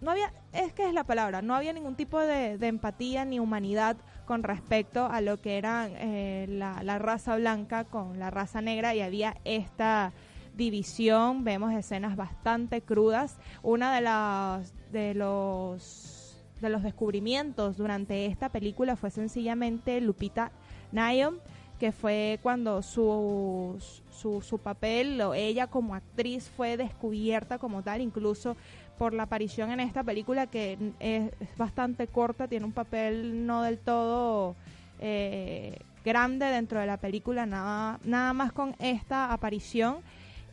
no 0.00 0.12
había, 0.12 0.32
es 0.52 0.72
que 0.72 0.86
es 0.86 0.94
la 0.94 1.04
palabra, 1.04 1.42
no 1.42 1.54
había 1.54 1.72
ningún 1.72 1.96
tipo 1.96 2.20
de, 2.20 2.54
empatía 2.60 3.24
ni 3.24 3.40
humanidad 3.40 3.96
con 4.26 4.42
respecto 4.42 5.06
a 5.06 5.20
lo 5.20 5.40
que 5.40 5.58
eran 5.58 5.90
eh, 5.96 6.46
la, 6.48 6.82
la 6.82 6.98
raza 6.98 7.36
blanca 7.36 7.84
con 7.84 8.18
la 8.18 8.30
raza 8.30 8.60
negra 8.60 8.94
y 8.94 9.00
había 9.00 9.36
esta 9.44 10.12
división, 10.56 11.44
vemos 11.44 11.72
escenas 11.72 12.16
bastante 12.16 12.82
crudas. 12.82 13.38
Una 13.62 13.94
de 13.94 14.00
las 14.02 14.72
de 14.92 15.14
los 15.14 16.44
de 16.60 16.68
los 16.68 16.82
descubrimientos 16.82 17.76
durante 17.76 18.26
esta 18.26 18.48
película 18.48 18.96
fue 18.96 19.10
sencillamente 19.10 20.00
Lupita 20.00 20.50
Nyong, 20.92 21.38
que 21.78 21.92
fue 21.92 22.38
cuando 22.42 22.82
su, 22.82 23.76
su, 24.10 24.42
su 24.42 24.58
papel 24.58 25.20
o 25.20 25.34
ella 25.34 25.68
como 25.68 25.94
actriz 25.94 26.50
fue 26.56 26.76
descubierta 26.76 27.58
como 27.58 27.82
tal, 27.82 28.00
incluso 28.00 28.56
por 28.98 29.14
la 29.14 29.24
aparición 29.24 29.70
en 29.70 29.80
esta 29.80 30.02
película 30.02 30.46
que 30.48 30.76
es, 30.98 31.30
bastante 31.56 32.08
corta, 32.08 32.48
tiene 32.48 32.66
un 32.66 32.72
papel 32.72 33.46
no 33.46 33.62
del 33.62 33.78
todo 33.78 34.56
eh, 34.98 35.78
grande 36.04 36.46
dentro 36.46 36.80
de 36.80 36.86
la 36.86 36.96
película, 36.96 37.46
nada, 37.46 38.00
nada 38.04 38.32
más 38.32 38.52
con 38.52 38.74
esta 38.80 39.32
aparición 39.32 39.98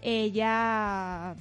ella 0.02 1.36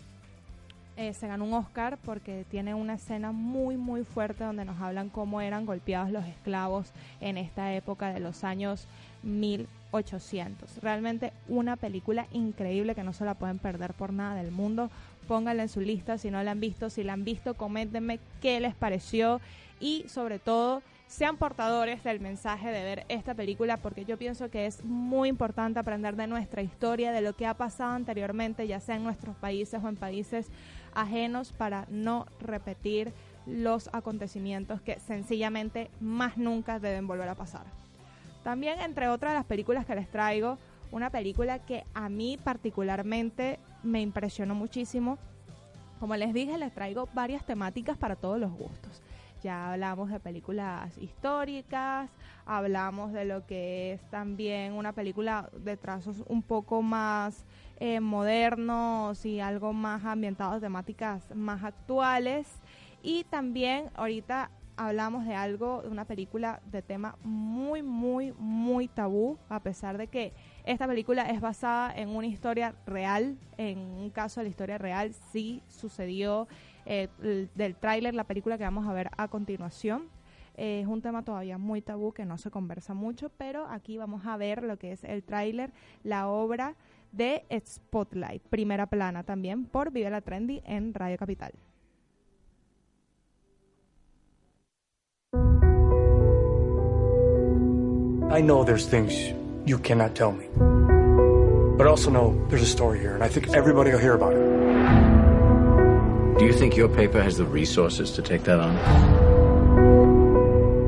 eh, 0.97 1.13
se 1.13 1.27
ganó 1.27 1.45
un 1.45 1.55
Oscar 1.55 1.99
porque 2.05 2.45
tiene 2.49 2.75
una 2.75 2.95
escena 2.95 3.33
muy 3.33 3.77
muy 3.77 4.05
fuerte 4.05 4.45
donde 4.45 4.65
nos 4.65 4.81
hablan 4.81 5.09
cómo 5.09 5.41
eran 5.41 5.67
golpeados 5.67 6.11
los 6.11 6.25
esclavos 6.27 6.93
en 7.21 7.37
esta 7.37 7.75
época 7.75 8.13
de 8.13 8.21
los 8.21 8.45
años 8.45 8.87
1800. 9.25 10.83
Realmente 10.83 11.33
una 11.49 11.77
película 11.77 12.27
increíble 12.33 12.95
que 12.95 13.03
no 13.03 13.13
se 13.13 13.25
la 13.25 13.35
pueden 13.35 13.59
perder 13.59 13.95
por 13.95 14.13
nada 14.13 14.37
del 14.37 14.53
mundo. 14.53 14.91
Pónganla 15.27 15.65
en 15.65 15.69
su 15.69 15.81
lista 15.81 16.19
si 16.19 16.31
no 16.31 16.43
la 16.43 16.53
han 16.53 16.61
visto. 16.61 16.91
Si 16.91 17.03
la 17.03 17.15
han 17.15 17.25
visto, 17.25 17.55
coméntenme 17.55 18.21
qué 18.41 18.61
les 18.61 18.75
pareció 18.75 19.41
y 19.81 20.05
sobre 20.09 20.39
todo 20.39 20.83
sean 21.07 21.37
portadores 21.37 22.03
del 22.03 22.19
mensaje 22.19 22.69
de 22.69 22.83
ver 22.83 23.07
esta 23.09 23.35
película 23.35 23.77
porque 23.77 24.05
yo 24.05 24.17
pienso 24.17 24.51
que 24.51 24.67
es 24.67 24.85
muy 24.85 25.29
importante 25.29 25.79
aprender 25.79 26.17
de 26.17 26.27
nuestra 26.27 26.63
historia, 26.63 27.13
de 27.13 27.21
lo 27.21 27.35
que 27.35 27.47
ha 27.47 27.55
pasado 27.55 27.93
anteriormente, 27.93 28.67
ya 28.67 28.81
sea 28.81 28.97
en 28.97 29.05
nuestros 29.05 29.37
países 29.37 29.81
o 29.83 29.89
en 29.89 29.97
países 29.97 30.49
ajenos, 30.95 31.53
para 31.53 31.87
no 31.91 32.27
repetir 32.41 33.13
los 33.47 33.91
acontecimientos 33.93 34.81
que 34.81 34.99
sencillamente 35.01 35.91
más 36.01 36.37
nunca 36.37 36.79
deben 36.79 37.07
volver 37.07 37.29
a 37.29 37.35
pasar. 37.35 37.65
También, 38.43 38.81
entre 38.81 39.09
otras 39.09 39.35
las 39.35 39.45
películas 39.45 39.87
que 39.87 39.95
les 39.95 40.09
traigo, 40.11 40.59
una 40.93 41.11
película 41.11 41.59
que 41.59 41.85
a 41.95 42.09
mí 42.09 42.39
particularmente 42.43 43.59
me 43.83 44.01
impresionó 44.01 44.55
muchísimo. 44.55 45.19
Como 45.99 46.17
les 46.17 46.33
dije, 46.35 46.57
les 46.59 46.73
traigo 46.73 47.09
varias 47.15 47.45
temáticas 47.45 47.97
para 47.97 48.17
todos 48.17 48.39
los 48.39 48.53
gustos. 48.53 49.03
Ya 49.45 49.73
hablamos 49.73 50.09
de 50.09 50.21
películas 50.21 50.97
históricas, 50.97 52.09
hablamos 52.47 53.13
de 53.13 53.27
lo 53.27 53.47
que 53.47 53.93
es 53.93 54.01
también 54.09 54.73
una 54.73 54.95
película 54.95 55.51
de 55.53 55.77
trazos 55.77 56.25
un 56.29 56.41
poco 56.41 56.81
más 56.81 57.45
eh, 57.79 58.01
modernos 58.01 59.27
y 59.27 59.41
algo 59.41 59.75
más 59.75 60.03
ambientados, 60.07 60.63
temáticas 60.63 61.23
más 61.35 61.63
actuales. 61.63 62.49
Y 63.03 63.25
también 63.25 63.91
ahorita 63.97 64.51
hablamos 64.79 65.27
de 65.27 65.35
algo, 65.35 65.83
de 65.83 65.89
una 65.89 66.07
película 66.07 66.63
de 66.73 66.81
tema 66.81 67.19
muy, 67.23 67.83
muy, 67.83 68.33
muy 68.39 68.89
tabú, 68.89 69.37
a 69.51 69.61
pesar 69.61 69.99
de 69.99 70.07
que 70.07 70.33
esta 70.65 70.87
película 70.87 71.29
es 71.29 71.43
basada 71.43 71.95
en 71.95 72.09
una 72.09 72.29
historia 72.29 72.75
real, 72.87 73.37
en 73.59 73.79
un 73.79 74.09
caso 74.09 74.41
de 74.41 74.45
la 74.45 74.51
historia 74.51 74.79
real, 74.79 75.13
sí 75.33 75.63
sucedió 75.69 76.49
eh, 76.87 77.09
el- 77.23 77.50
del 77.55 77.75
tráiler, 77.76 78.14
la 78.14 78.25
película 78.25 78.59
que 78.59 78.64
vamos 78.64 78.87
a 78.87 78.93
ver 78.93 79.11
a 79.17 79.29
continuación. 79.29 80.09
Eh, 80.57 80.81
es 80.83 80.87
un 80.87 81.03
tema 81.03 81.25
todavía 81.25 81.59
muy 81.59 81.83
tabú 81.83 82.12
que 82.12 82.25
no 82.25 82.38
se 82.38 82.50
conversa 82.50 82.95
mucho, 82.95 83.29
pero 83.37 83.67
aquí 83.69 83.99
vamos 83.99 84.25
a 84.26 84.37
ver 84.37 84.62
lo 84.62 84.79
que 84.79 84.93
es 84.93 85.03
el 85.05 85.23
tráiler, 85.25 85.73
la 86.05 86.29
obra 86.29 86.76
de 87.12 87.44
Spotlight, 87.66 88.42
primera 88.49 88.87
plana 88.87 89.23
también 89.25 89.64
por 89.66 89.90
Vive 89.90 90.11
la 90.11 90.20
Trendy 90.20 90.62
en 90.64 90.94
Radio 90.94 91.16
Capital. 91.16 91.53
I 98.31 98.40
know 98.40 98.64
there's 98.64 98.87
things 98.87 99.14
you 99.64 99.79
cannot 99.79 100.14
tell 100.14 100.33
me. 100.33 100.47
But 101.77 101.87
I 101.87 101.90
also 101.90 102.11
know 102.11 102.35
there's 102.49 102.62
a 102.62 102.66
story 102.66 102.99
here, 102.99 103.14
and 103.14 103.23
I 103.23 103.29
think 103.29 103.55
everybody 103.55 103.90
will 103.92 103.99
hear 104.01 104.14
about 104.14 104.33
it. 104.35 104.43
Do 106.38 106.44
you 106.44 106.53
think 106.53 106.77
your 106.77 106.88
paper 106.88 107.23
has 107.23 107.37
the 107.37 107.44
resources 107.44 108.11
to 108.12 108.23
take 108.23 108.42
that 108.42 108.59
on? 108.59 108.77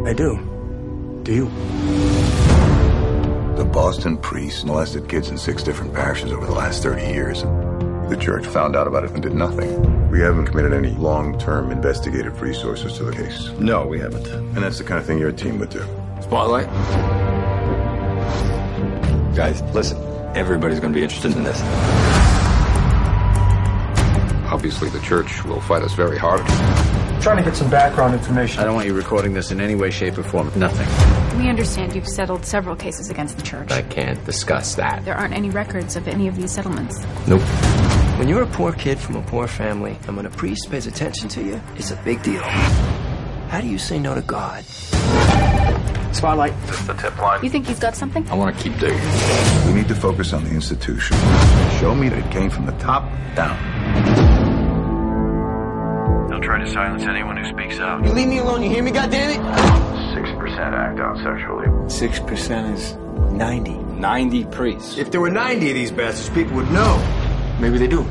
I 0.06 0.12
do. 0.12 0.40
Do 1.22 1.32
you? 1.32 1.44
The 3.56 3.64
Boston 3.64 4.18
priests 4.18 4.64
molested 4.64 5.08
kids 5.08 5.28
in 5.28 5.38
six 5.38 5.62
different 5.62 5.94
parishes 5.94 6.32
over 6.32 6.46
the 6.46 6.52
last 6.52 6.82
30 6.82 7.02
years. 7.12 7.42
The 8.10 8.16
church 8.20 8.44
found 8.44 8.74
out 8.74 8.88
about 8.88 9.04
it 9.04 9.12
and 9.12 9.22
did 9.22 9.34
nothing. 9.34 10.10
We 10.10 10.20
haven't 10.20 10.46
committed 10.46 10.72
any 10.72 10.90
long-term 10.90 11.70
investigative 11.70 12.42
resources 12.42 12.94
to 12.98 13.04
the 13.04 13.12
case. 13.12 13.48
No, 13.60 13.86
we 13.86 14.00
haven't. 14.00 14.26
And 14.26 14.56
that's 14.56 14.78
the 14.78 14.84
kind 14.84 14.98
of 14.98 15.06
thing 15.06 15.18
your 15.18 15.30
team 15.30 15.60
would 15.60 15.70
do. 15.70 15.84
Spotlight? 16.22 16.66
Guys, 19.36 19.62
listen. 19.74 19.98
Everybody's 20.36 20.80
going 20.80 20.92
to 20.92 20.96
be 20.96 21.04
interested 21.04 21.36
in 21.36 21.44
this. 21.44 22.05
Obviously, 24.66 24.88
the 24.98 25.06
church 25.06 25.44
will 25.44 25.60
fight 25.60 25.82
us 25.82 25.94
very 25.94 26.18
hard. 26.18 26.44
trying 27.22 27.36
to 27.36 27.44
get 27.44 27.54
some 27.54 27.70
background 27.70 28.14
information. 28.14 28.58
I 28.60 28.64
don't 28.64 28.74
want 28.74 28.88
you 28.88 28.94
recording 28.94 29.32
this 29.32 29.52
in 29.52 29.60
any 29.60 29.76
way, 29.76 29.92
shape, 29.92 30.18
or 30.18 30.24
form. 30.24 30.50
Nothing. 30.56 31.38
We 31.38 31.48
understand 31.48 31.94
you've 31.94 32.08
settled 32.08 32.44
several 32.44 32.74
cases 32.74 33.08
against 33.08 33.36
the 33.36 33.44
church. 33.44 33.70
I 33.70 33.82
can't 33.82 34.24
discuss 34.24 34.74
that. 34.74 35.04
There 35.04 35.14
aren't 35.14 35.34
any 35.34 35.50
records 35.50 35.94
of 35.94 36.08
any 36.08 36.26
of 36.26 36.34
these 36.34 36.50
settlements. 36.50 36.98
Nope. 37.28 37.42
When 38.18 38.26
you're 38.28 38.42
a 38.42 38.46
poor 38.48 38.72
kid 38.72 38.98
from 38.98 39.14
a 39.14 39.22
poor 39.22 39.46
family, 39.46 39.96
and 40.08 40.16
when 40.16 40.26
a 40.26 40.30
priest 40.30 40.68
pays 40.68 40.88
attention 40.88 41.28
to 41.28 41.44
you, 41.44 41.60
it's 41.76 41.92
a 41.92 41.96
big 42.02 42.24
deal. 42.24 42.42
How 42.42 43.60
do 43.60 43.68
you 43.68 43.78
say 43.78 44.00
no 44.00 44.16
to 44.16 44.20
God? 44.22 44.64
Spotlight. 46.12 46.54
Just 46.66 46.88
the 46.88 46.94
tip 46.94 47.16
line. 47.18 47.44
You 47.44 47.50
think 47.50 47.68
he's 47.68 47.78
got 47.78 47.94
something? 47.94 48.28
I 48.28 48.34
want 48.34 48.56
to 48.56 48.62
keep 48.64 48.76
digging. 48.80 48.98
We 49.66 49.74
need 49.74 49.86
to 49.86 49.94
focus 49.94 50.32
on 50.32 50.42
the 50.42 50.50
institution. 50.50 51.16
Show 51.78 51.94
me 51.94 52.08
that 52.08 52.18
it 52.18 52.32
came 52.32 52.50
from 52.50 52.66
the 52.66 52.72
top 52.72 53.04
down. 53.36 54.25
They'll 56.46 56.54
try 56.58 56.64
to 56.64 56.70
silence 56.70 57.02
anyone 57.02 57.36
who 57.36 57.44
speaks 57.48 57.80
out. 57.80 58.04
You 58.04 58.12
leave 58.12 58.28
me 58.28 58.38
alone, 58.38 58.62
you 58.62 58.70
hear 58.70 58.80
me, 58.80 58.92
goddammit? 58.92 59.38
6% 60.14 60.58
act 60.58 61.00
out 61.00 61.16
sexually. 61.16 61.66
6% 61.66 62.72
is 62.72 62.94
90. 63.32 63.74
90 63.74 64.44
priests. 64.44 64.96
If 64.96 65.10
there 65.10 65.20
were 65.20 65.28
90 65.28 65.70
of 65.70 65.74
these 65.74 65.90
bastards, 65.90 66.30
people 66.30 66.54
would 66.54 66.70
know. 66.70 66.98
Maybe 67.58 67.78
they 67.78 67.88
do. 67.88 68.06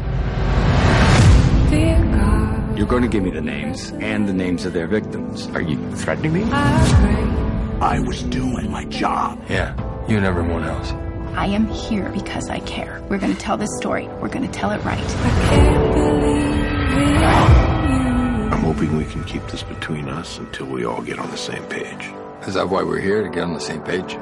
You're 2.77 2.87
going 2.87 3.03
to 3.03 3.07
give 3.07 3.23
me 3.23 3.29
the 3.29 3.39
names 3.39 3.91
and 4.01 4.27
the 4.27 4.33
names 4.33 4.65
of 4.65 4.73
their 4.73 4.87
victims. 4.87 5.47
Are 5.55 5.61
you 5.61 5.77
threatening 5.95 6.33
me? 6.33 6.43
I 6.43 8.01
was 8.05 8.21
doing 8.23 8.69
my 8.69 8.83
job. 8.85 9.41
Yeah, 9.47 9.77
you 10.09 10.17
and 10.17 10.25
everyone 10.25 10.65
else. 10.65 10.91
I 11.37 11.45
am 11.45 11.69
here 11.69 12.09
because 12.09 12.49
I 12.49 12.59
care. 12.59 13.01
We're 13.09 13.17
going 13.17 13.33
to 13.33 13.39
tell 13.39 13.55
this 13.55 13.73
story. 13.77 14.09
We're 14.19 14.27
going 14.27 14.45
to 14.45 14.51
tell 14.51 14.71
it 14.71 14.83
right. 14.83 14.99
I'm 18.65 18.73
hoping 18.73 18.97
we 18.97 19.05
can 19.05 19.23
keep 19.25 19.45
this 19.49 19.61
between 19.61 20.09
us 20.09 20.39
until 20.39 20.65
we 20.65 20.85
all 20.85 20.99
get 21.03 21.19
on 21.19 21.29
the 21.29 21.37
same 21.37 21.61
page. 21.65 22.09
Is 22.47 22.55
that 22.55 22.67
why 22.67 22.81
we're 22.81 22.99
here, 22.99 23.21
to 23.21 23.29
get 23.29 23.43
on 23.43 23.53
the 23.53 23.59
same 23.59 23.83
page? 23.83 24.15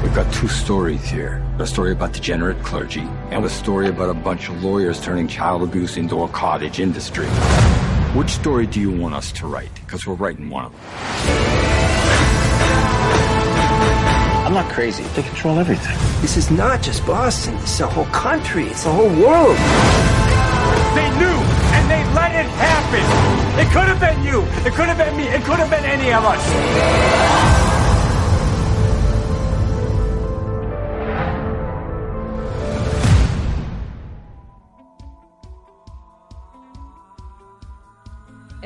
We've 0.00 0.14
got 0.14 0.32
two 0.32 0.46
stories 0.46 1.02
here. 1.02 1.42
A 1.58 1.66
story 1.66 1.90
about 1.90 2.12
degenerate 2.12 2.62
clergy, 2.62 3.00
and 3.32 3.44
a 3.44 3.50
story 3.50 3.88
about 3.88 4.10
a 4.10 4.14
bunch 4.14 4.48
of 4.48 4.62
lawyers 4.62 5.00
turning 5.00 5.26
child 5.26 5.64
abuse 5.64 5.96
into 5.96 6.22
a 6.22 6.28
cottage 6.28 6.78
industry. 6.78 7.26
Which 8.14 8.30
story 8.30 8.68
do 8.68 8.80
you 8.80 8.92
want 8.92 9.12
us 9.12 9.32
to 9.32 9.48
write? 9.48 9.74
Because 9.84 10.06
we're 10.06 10.14
writing 10.14 10.48
one 10.48 10.66
of 10.66 10.70
them. 10.70 10.80
I'm 14.46 14.54
not 14.54 14.70
crazy. 14.70 15.02
They 15.16 15.24
control 15.24 15.58
everything. 15.58 15.96
This 16.22 16.36
is 16.36 16.48
not 16.48 16.82
just 16.82 17.04
Boston. 17.04 17.56
It's 17.56 17.80
a 17.80 17.88
whole 17.88 18.06
country. 18.06 18.66
It's 18.66 18.86
a 18.86 18.92
whole 18.92 19.10
world. 19.10 19.56
They 20.94 21.10
knew, 21.18 21.26
and 21.26 21.48
they 21.50 21.57
let 22.18 22.34
it 22.34 22.50
happen. 22.58 23.04
It 23.60 23.68
could 23.72 23.88
have 23.88 24.00
been 24.00 24.22
you. 24.24 24.42
It 24.66 24.74
could 24.74 24.88
have 24.88 24.98
been 24.98 25.16
me. 25.16 25.24
It 25.24 25.42
could 25.44 25.58
have. 25.58 25.68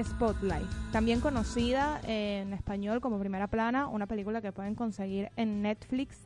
Spotlight, 0.03 0.67
también 0.91 1.21
conocida 1.21 2.01
en 2.05 2.53
español 2.53 3.01
como 3.01 3.19
Primera 3.19 3.47
Plana, 3.47 3.87
una 3.87 4.07
película 4.07 4.41
que 4.41 4.53
pueden 4.53 4.75
conseguir 4.75 5.31
en 5.37 5.62
Netflix. 5.62 6.17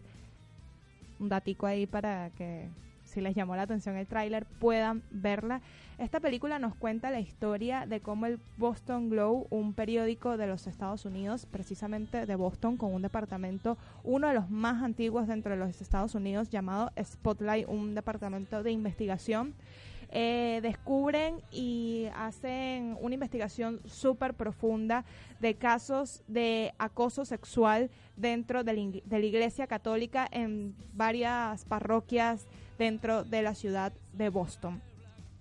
Un 1.18 1.28
datico 1.28 1.66
ahí 1.66 1.86
para 1.86 2.30
que 2.30 2.68
si 3.04 3.20
les 3.20 3.34
llamó 3.34 3.56
la 3.56 3.62
atención 3.62 3.96
el 3.96 4.06
tráiler, 4.06 4.46
puedan 4.46 5.02
verla. 5.10 5.60
Esta 5.98 6.20
película 6.20 6.58
nos 6.58 6.74
cuenta 6.74 7.10
la 7.10 7.20
historia 7.20 7.86
de 7.86 8.00
cómo 8.00 8.26
el 8.26 8.38
Boston 8.58 9.08
Globe, 9.08 9.46
un 9.48 9.72
periódico 9.72 10.36
de 10.36 10.46
los 10.46 10.66
Estados 10.66 11.06
Unidos, 11.06 11.46
precisamente 11.46 12.26
de 12.26 12.34
Boston, 12.34 12.76
con 12.76 12.92
un 12.92 13.00
departamento, 13.00 13.78
uno 14.04 14.28
de 14.28 14.34
los 14.34 14.50
más 14.50 14.82
antiguos 14.82 15.26
dentro 15.26 15.52
de 15.52 15.58
los 15.58 15.80
Estados 15.80 16.14
Unidos, 16.14 16.50
llamado 16.50 16.92
Spotlight, 17.02 17.66
un 17.66 17.94
departamento 17.94 18.62
de 18.62 18.72
investigación, 18.72 19.54
eh, 20.10 20.60
descubren 20.62 21.36
y 21.50 22.08
hacen 22.14 22.98
una 23.00 23.14
investigación 23.14 23.80
súper 23.86 24.34
profunda 24.34 25.06
de 25.40 25.54
casos 25.54 26.22
de 26.28 26.74
acoso 26.78 27.24
sexual 27.24 27.90
dentro 28.16 28.64
de 28.64 29.00
la, 29.08 29.18
Iglesia 29.18 29.66
Católica 29.66 30.28
en 30.30 30.74
varias 30.92 31.64
parroquias 31.64 32.46
dentro 32.78 33.24
de 33.24 33.40
la 33.40 33.54
ciudad 33.54 33.94
de 34.12 34.28
Boston 34.28 34.82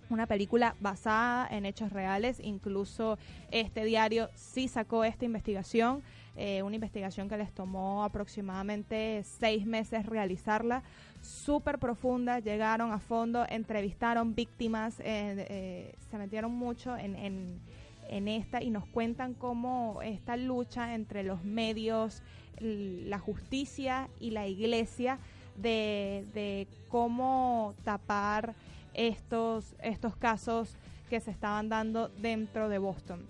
una 0.10 0.28
película 0.28 0.76
basada 0.80 1.48
en 1.50 1.66
hechos 1.66 1.92
reales, 1.92 2.40
incluso 2.40 3.18
este 3.52 3.84
diario 3.84 4.30
sí 4.36 4.68
sacó 4.68 5.04
esta 5.04 5.26
investigación, 5.26 6.04
eh, 6.38 6.62
una 6.64 6.76
investigación 6.76 7.30
que 7.30 7.38
les 7.38 7.52
tomó 7.54 8.04
aproximadamente 8.04 9.24
seis 9.24 9.66
meses 9.66 10.06
realizarla, 10.06 10.84
súper 11.22 11.80
profunda, 11.80 12.40
llegaron 12.40 12.92
a 12.92 13.00
fondo, 13.00 13.46
entrevistaron 13.48 14.36
víctimas, 14.36 15.00
eh, 15.00 15.48
eh, 15.50 15.96
se 16.12 16.18
metieron 16.18 16.54
mucho 16.54 16.98
en, 16.98 17.16
en, 17.16 18.28
esta 18.28 18.62
y 18.62 18.70
nos 18.70 18.86
cuentan 18.86 19.34
cómo 19.34 20.02
esta 20.04 20.38
lucha 20.38 20.94
entre 20.94 21.24
los 21.24 21.44
medios, 21.44 22.22
la 22.60 23.18
justicia 23.18 24.10
y 24.20 24.32
la 24.32 24.46
iglesia 24.48 25.18
de, 25.56 26.26
de 26.34 26.68
cómo 26.90 27.74
tapar 27.84 28.56
estos, 28.96 29.76
estos 29.82 30.16
casos 30.16 30.76
que 31.10 31.20
se 31.20 31.32
estaban 31.32 31.70
dando 31.70 32.10
dentro 32.10 32.70
de 32.70 32.80
Boston 32.80 33.26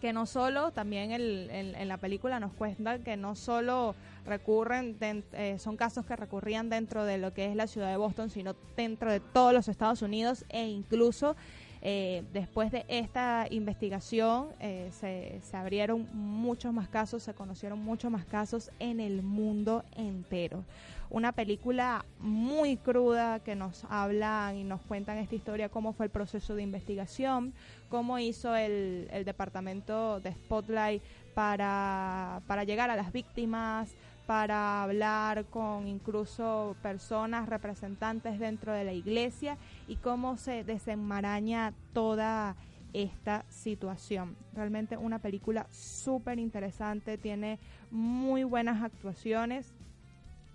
que 0.00 0.12
no 0.12 0.26
solo, 0.26 0.72
también 0.72 1.12
el, 1.12 1.48
en, 1.50 1.88
la 1.88 1.98
película 1.98 2.40
nos 2.40 2.52
cuentan 2.52 3.02
que 3.02 3.16
no 3.16 3.36
solo 3.36 3.94
recurren, 4.24 4.96
eh, 5.00 5.58
son 5.58 5.76
casos 5.76 6.06
que 6.06 6.16
recurrían 6.16 6.70
dentro 6.70 7.04
de 7.04 7.18
lo 7.18 7.32
que 7.34 7.46
es 7.46 7.54
la 7.54 7.66
ciudad 7.66 7.90
de 7.90 7.96
Boston, 7.96 8.30
sino 8.30 8.56
dentro 8.76 9.12
de 9.12 9.20
todos 9.20 9.52
los 9.52 9.68
Estados 9.68 10.02
Unidos 10.02 10.44
e 10.48 10.66
incluso 10.66 11.36
eh, 11.82 12.24
después 12.32 12.72
de 12.72 12.84
esta 12.88 13.46
investigación 13.50 14.48
eh, 14.60 14.90
se, 14.92 15.40
se, 15.42 15.56
abrieron 15.56 16.08
muchos 16.12 16.72
más 16.72 16.88
casos, 16.88 17.22
se 17.22 17.34
conocieron 17.34 17.78
muchos 17.78 18.10
más 18.10 18.24
casos 18.24 18.70
en 18.78 19.00
el 19.00 19.22
mundo 19.22 19.84
entero. 19.96 20.64
Una 21.10 21.32
película 21.32 22.04
muy 22.20 22.76
cruda 22.76 23.40
que 23.40 23.56
nos 23.56 23.84
hablan 23.90 24.56
y 24.56 24.64
nos 24.64 24.80
cuentan 24.82 25.18
esta 25.18 25.34
historia, 25.34 25.68
cómo 25.68 25.92
fue 25.92 26.06
el 26.06 26.10
proceso 26.10 26.54
de 26.54 26.62
investigación, 26.62 27.52
cómo 27.88 28.20
hizo 28.20 28.54
el, 28.54 29.08
el 29.10 29.24
departamento 29.24 30.20
de 30.20 30.32
Spotlight 30.32 31.02
para, 31.34 32.42
para 32.46 32.62
llegar 32.62 32.90
a 32.90 32.96
las 32.96 33.12
víctimas, 33.12 33.92
para 34.26 34.84
hablar 34.84 35.46
con 35.46 35.88
incluso 35.88 36.76
personas 36.82 37.48
representantes 37.48 38.38
dentro 38.38 38.72
de 38.72 38.84
la 38.84 38.92
iglesia 38.92 39.58
y 39.88 39.96
cómo 39.96 40.36
se 40.36 40.62
desenmaraña 40.62 41.74
toda 41.92 42.54
esta 42.92 43.44
situación. 43.48 44.36
Realmente 44.54 44.96
una 44.96 45.18
película 45.18 45.66
súper 45.70 46.38
interesante, 46.38 47.18
tiene 47.18 47.58
muy 47.90 48.44
buenas 48.44 48.82
actuaciones. 48.82 49.72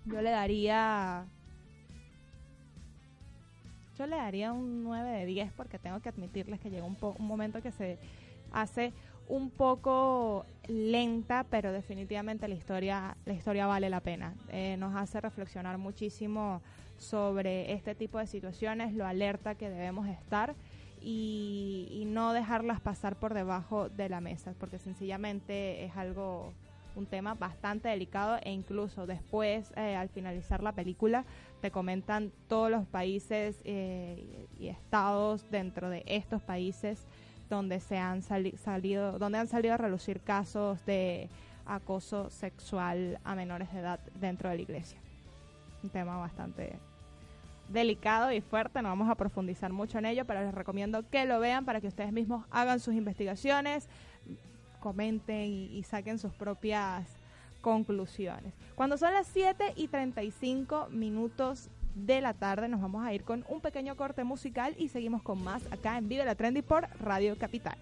Yo 0.06 0.22
le 0.22 0.30
daría 0.30 1.26
yo 3.98 4.06
le 4.06 4.16
daría 4.16 4.52
un 4.52 4.84
9 4.84 5.10
de 5.10 5.26
10 5.26 5.52
porque 5.52 5.78
tengo 5.78 6.00
que 6.00 6.10
admitirles 6.10 6.60
que 6.60 6.70
llegó 6.70 6.86
un, 6.86 6.98
un 7.00 7.26
momento 7.26 7.62
que 7.62 7.72
se 7.72 7.98
hace 8.52 8.92
un 9.28 9.50
poco 9.50 10.44
lenta, 10.68 11.44
pero 11.50 11.72
definitivamente 11.72 12.46
la 12.48 12.54
historia, 12.54 13.16
la 13.24 13.32
historia 13.32 13.66
vale 13.66 13.90
la 13.90 14.00
pena. 14.00 14.34
Eh, 14.50 14.76
nos 14.78 14.94
hace 14.94 15.20
reflexionar 15.20 15.78
muchísimo 15.78 16.62
sobre 16.98 17.72
este 17.72 17.94
tipo 17.94 18.18
de 18.18 18.26
situaciones, 18.26 18.94
lo 18.94 19.06
alerta 19.06 19.54
que 19.54 19.68
debemos 19.68 20.08
estar 20.08 20.54
y, 21.00 22.04
no 22.06 22.32
dejarlas 22.32 22.80
pasar 22.80 23.16
por 23.16 23.34
debajo 23.34 23.88
de 23.88 24.08
la 24.08 24.20
mesa, 24.20 24.54
porque 24.58 24.78
sencillamente 24.78 25.84
es 25.84 25.96
algo, 25.96 26.52
un 26.96 27.06
tema 27.06 27.34
bastante 27.34 27.88
delicado 27.88 28.38
e 28.42 28.50
incluso 28.50 29.06
después, 29.06 29.72
eh, 29.76 29.94
al 29.94 30.08
finalizar 30.08 30.62
la 30.62 30.72
película, 30.72 31.24
te 31.60 31.70
comentan 31.70 32.32
todos 32.48 32.70
los 32.70 32.86
países 32.86 33.60
eh, 33.64 34.46
y 34.58 34.68
estados 34.68 35.48
dentro 35.50 35.90
de 35.90 36.02
estos 36.06 36.42
países 36.42 37.06
donde 37.48 37.78
se 37.80 37.98
han 37.98 38.22
salido, 38.22 39.18
donde 39.18 39.38
han 39.38 39.46
salido 39.46 39.74
a 39.74 39.76
relucir 39.76 40.20
casos 40.20 40.84
de 40.84 41.28
acoso 41.66 42.30
sexual 42.30 43.20
a 43.24 43.34
menores 43.34 43.72
de 43.72 43.80
edad 43.80 44.00
dentro 44.18 44.48
de 44.48 44.56
la 44.56 44.62
iglesia. 44.62 44.98
Un 45.82 45.90
tema 45.90 46.16
bastante 46.16 46.78
delicado 47.68 48.32
y 48.32 48.40
fuerte, 48.40 48.80
no 48.80 48.88
vamos 48.88 49.10
a 49.10 49.16
profundizar 49.16 49.72
mucho 49.72 49.98
en 49.98 50.06
ello, 50.06 50.24
pero 50.24 50.40
les 50.40 50.54
recomiendo 50.54 51.08
que 51.08 51.24
lo 51.24 51.40
vean 51.40 51.64
para 51.64 51.80
que 51.80 51.88
ustedes 51.88 52.12
mismos 52.12 52.44
hagan 52.50 52.80
sus 52.80 52.94
investigaciones, 52.94 53.88
comenten 54.76 55.50
y, 55.50 55.82
saquen 55.82 56.18
sus 56.18 56.32
propias 56.32 57.06
conclusiones. 57.60 58.54
Cuando 58.74 58.96
son 58.96 59.12
las 59.12 59.26
7 59.26 59.74
y 59.76 59.88
35 59.88 60.88
minutos 60.90 61.70
de 61.96 62.20
la 62.20 62.34
tarde. 62.34 62.68
Nos 62.68 62.80
vamos 62.80 63.04
a 63.04 63.12
ir 63.12 63.24
con 63.24 63.44
un 63.48 63.60
pequeño 63.60 63.96
corte 63.96 64.22
musical 64.22 64.74
y 64.78 64.88
seguimos 64.88 65.22
con 65.22 65.42
más 65.42 65.62
acá 65.72 65.98
en 65.98 66.08
Vive 66.08 66.24
la 66.24 66.34
Trendy 66.34 66.62
por 66.62 66.86
Radio 67.00 67.36
Capital. 67.38 67.78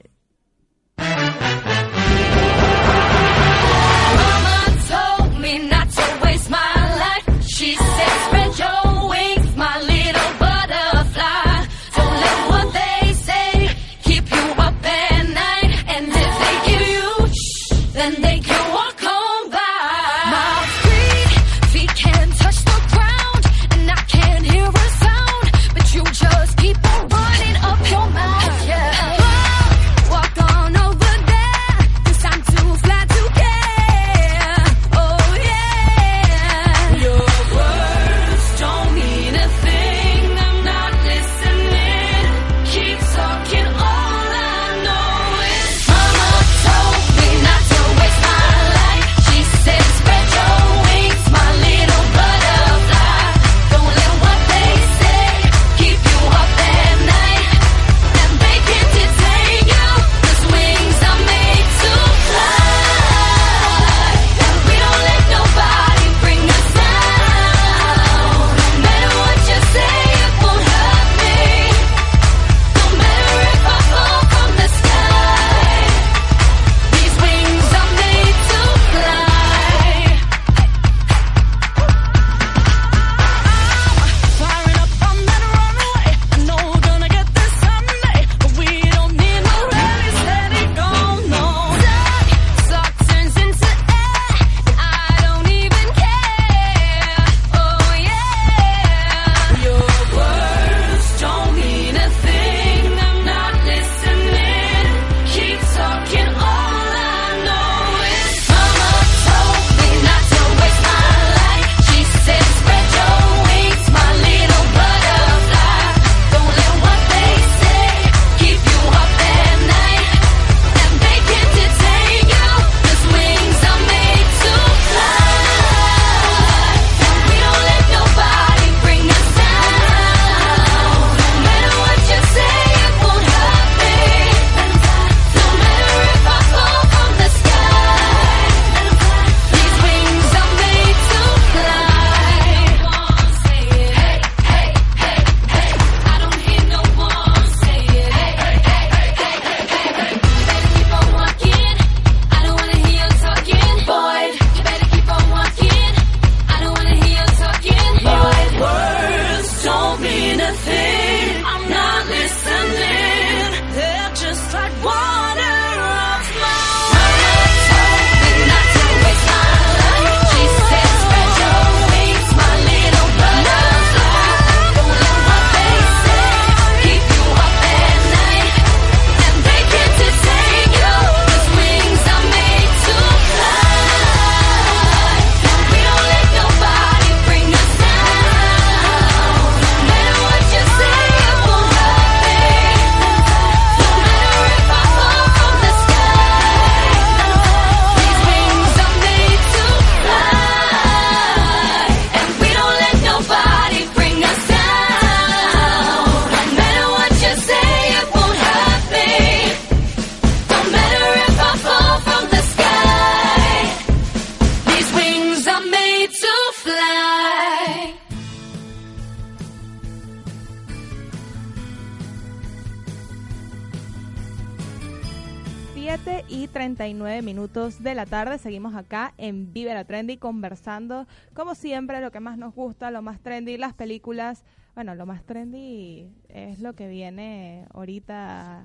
Tarde. 228.06 228.38
Seguimos 228.38 228.74
acá 228.74 229.14
en 229.18 229.52
Vive 229.52 229.74
la 229.74 229.84
Trendy 229.84 230.16
conversando, 230.16 231.06
como 231.34 231.54
siempre, 231.54 232.00
lo 232.00 232.10
que 232.10 232.20
más 232.20 232.38
nos 232.38 232.54
gusta, 232.54 232.90
lo 232.90 233.02
más 233.02 233.20
trendy, 233.20 233.56
las 233.56 233.74
películas. 233.74 234.44
Bueno, 234.74 234.94
lo 234.94 235.06
más 235.06 235.24
trendy 235.24 236.10
es 236.28 236.60
lo 236.60 236.74
que 236.74 236.88
viene 236.88 237.66
ahorita 237.72 238.64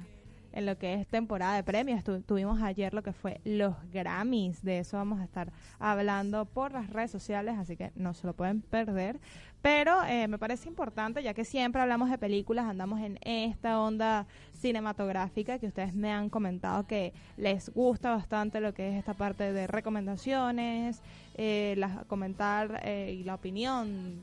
en 0.51 0.65
lo 0.65 0.77
que 0.77 0.95
es 0.95 1.07
temporada 1.07 1.55
de 1.55 1.63
premios. 1.63 2.03
tuvimos 2.25 2.61
ayer 2.61 2.93
lo 2.93 3.03
que 3.03 3.13
fue 3.13 3.41
los 3.43 3.75
Grammys. 3.91 4.63
De 4.63 4.79
eso 4.79 4.97
vamos 4.97 5.19
a 5.19 5.23
estar 5.23 5.51
hablando 5.79 6.45
por 6.45 6.71
las 6.71 6.89
redes 6.89 7.11
sociales, 7.11 7.55
así 7.57 7.75
que 7.77 7.91
no 7.95 8.13
se 8.13 8.27
lo 8.27 8.33
pueden 8.33 8.61
perder. 8.61 9.19
Pero 9.61 10.03
eh, 10.05 10.27
me 10.27 10.37
parece 10.37 10.69
importante, 10.69 11.21
ya 11.21 11.33
que 11.33 11.43
siempre 11.43 11.81
hablamos 11.81 12.09
de 12.09 12.17
películas, 12.17 12.65
andamos 12.65 13.01
en 13.01 13.19
esta 13.21 13.81
onda 13.81 14.25
cinematográfica 14.59 15.59
que 15.59 15.67
ustedes 15.67 15.93
me 15.93 16.11
han 16.11 16.29
comentado 16.29 16.85
que 16.85 17.13
les 17.37 17.69
gusta 17.69 18.11
bastante 18.11 18.61
lo 18.61 18.73
que 18.73 18.89
es 18.89 18.95
esta 18.95 19.13
parte 19.13 19.51
de 19.53 19.67
recomendaciones, 19.67 21.01
eh, 21.35 21.81
comentar 22.07 22.81
eh, 22.83 23.17
y 23.19 23.23
la 23.23 23.35
opinión. 23.35 24.21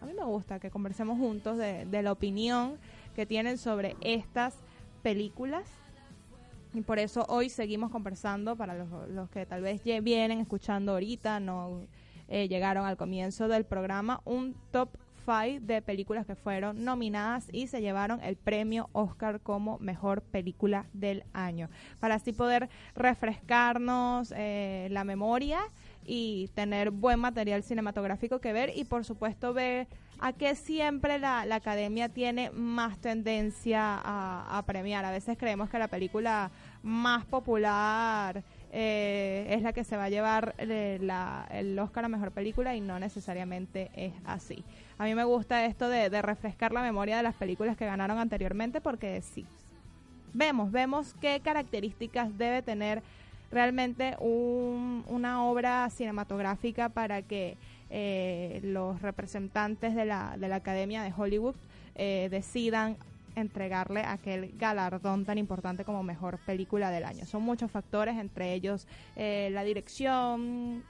A 0.00 0.06
mí 0.06 0.12
me 0.14 0.24
gusta 0.24 0.58
que 0.58 0.70
conversemos 0.70 1.18
juntos 1.18 1.58
de, 1.58 1.84
de 1.86 2.02
la 2.02 2.12
opinión 2.12 2.78
que 3.14 3.26
tienen 3.26 3.58
sobre 3.58 3.96
estas 4.00 4.54
películas. 5.02 5.64
Y 6.74 6.82
por 6.82 6.98
eso 6.98 7.24
hoy 7.28 7.48
seguimos 7.48 7.90
conversando 7.90 8.54
para 8.56 8.74
los, 8.74 9.30
que 9.30 9.46
tal 9.46 9.62
vez 9.62 9.82
vienen 9.82 10.40
escuchando 10.40 10.92
ahorita, 10.92 11.40
no 11.40 11.80
eh, 12.28 12.46
llegaron 12.46 12.86
al 12.86 12.96
comienzo 12.96 13.48
del 13.48 13.64
programa, 13.64 14.20
un 14.24 14.54
top 14.70 14.90
5 15.28 15.66
de 15.66 15.82
películas 15.82 16.24
que 16.24 16.34
fueron 16.34 16.84
nominadas 16.84 17.48
y 17.52 17.66
se 17.66 17.82
llevaron 17.82 18.20
el 18.22 18.36
premio 18.36 18.88
Oscar 18.92 19.40
como 19.40 19.78
mejor 19.78 20.22
película 20.22 20.86
del 20.94 21.24
año. 21.34 21.68
Para 22.00 22.14
así 22.14 22.32
poder 22.32 22.70
refrescarnos 22.94 24.32
eh, 24.34 24.88
la 24.90 25.04
memoria 25.04 25.60
y 26.06 26.48
tener 26.54 26.90
buen 26.90 27.20
material 27.20 27.62
cinematográfico 27.62 28.40
que 28.40 28.54
ver 28.54 28.72
y 28.74 28.84
por 28.84 29.04
supuesto 29.04 29.52
ver 29.52 29.86
a 30.18 30.32
qué 30.32 30.54
siempre 30.54 31.18
la, 31.18 31.42
academia 31.54 32.08
tiene 32.08 32.50
más 32.50 32.98
tendencia 32.98 34.00
a, 34.02 34.62
premiar. 34.66 35.04
A 35.04 35.10
veces 35.10 35.36
creemos 35.38 35.68
que 35.68 35.78
la 35.78 35.88
película 35.88 36.50
más 36.82 37.24
popular 37.26 38.42
eh, 38.72 39.46
es 39.50 39.62
la 39.62 39.72
que 39.72 39.84
se 39.84 39.96
va 39.96 40.04
a 40.04 40.10
llevar 40.10 40.54
eh, 40.58 40.98
el 41.50 41.78
Oscar 41.78 42.04
a 42.04 42.08
Mejor 42.08 42.32
Película 42.32 42.76
y 42.76 42.80
no 42.80 42.98
necesariamente 42.98 43.90
es 43.94 44.12
así. 44.24 44.64
A 44.98 45.04
mí 45.04 45.14
me 45.14 45.24
gusta 45.24 45.64
esto 45.64 45.88
de, 45.88 46.08
refrescar 46.22 46.72
la 46.72 46.82
memoria 46.82 47.16
de 47.16 47.22
las 47.22 47.34
películas 47.34 47.76
que 47.76 47.86
ganaron 47.86 48.18
anteriormente 48.18 48.80
porque 48.80 49.22
sí, 49.22 49.46
vemos, 50.34 50.70
vemos 50.70 51.14
qué 51.20 51.40
características 51.40 52.36
debe 52.36 52.62
tener 52.62 53.02
realmente 53.50 54.16
una 54.20 55.44
obra 55.44 55.88
cinematográfica 55.88 56.90
para 56.90 57.22
que 57.22 57.56
eh, 57.90 58.60
los 58.62 59.00
representantes 59.00 59.94
de 59.94 60.04
la, 60.04 60.36
de 60.36 60.48
la 60.48 60.56
Academia 60.56 61.02
de 61.02 61.12
Hollywood 61.16 61.54
eh, 61.94 62.28
decidan 62.30 62.96
entregarle 63.38 64.02
aquel 64.02 64.52
galardón 64.56 65.24
tan 65.24 65.38
importante 65.38 65.84
como 65.84 66.02
mejor 66.02 66.38
película 66.38 66.90
del 66.90 67.04
año. 67.04 67.24
Son 67.24 67.42
muchos 67.42 67.70
factores, 67.70 68.16
entre 68.16 68.52
ellos 68.54 68.86
eh, 69.16 69.48
la 69.52 69.64
dirección, 69.64 70.84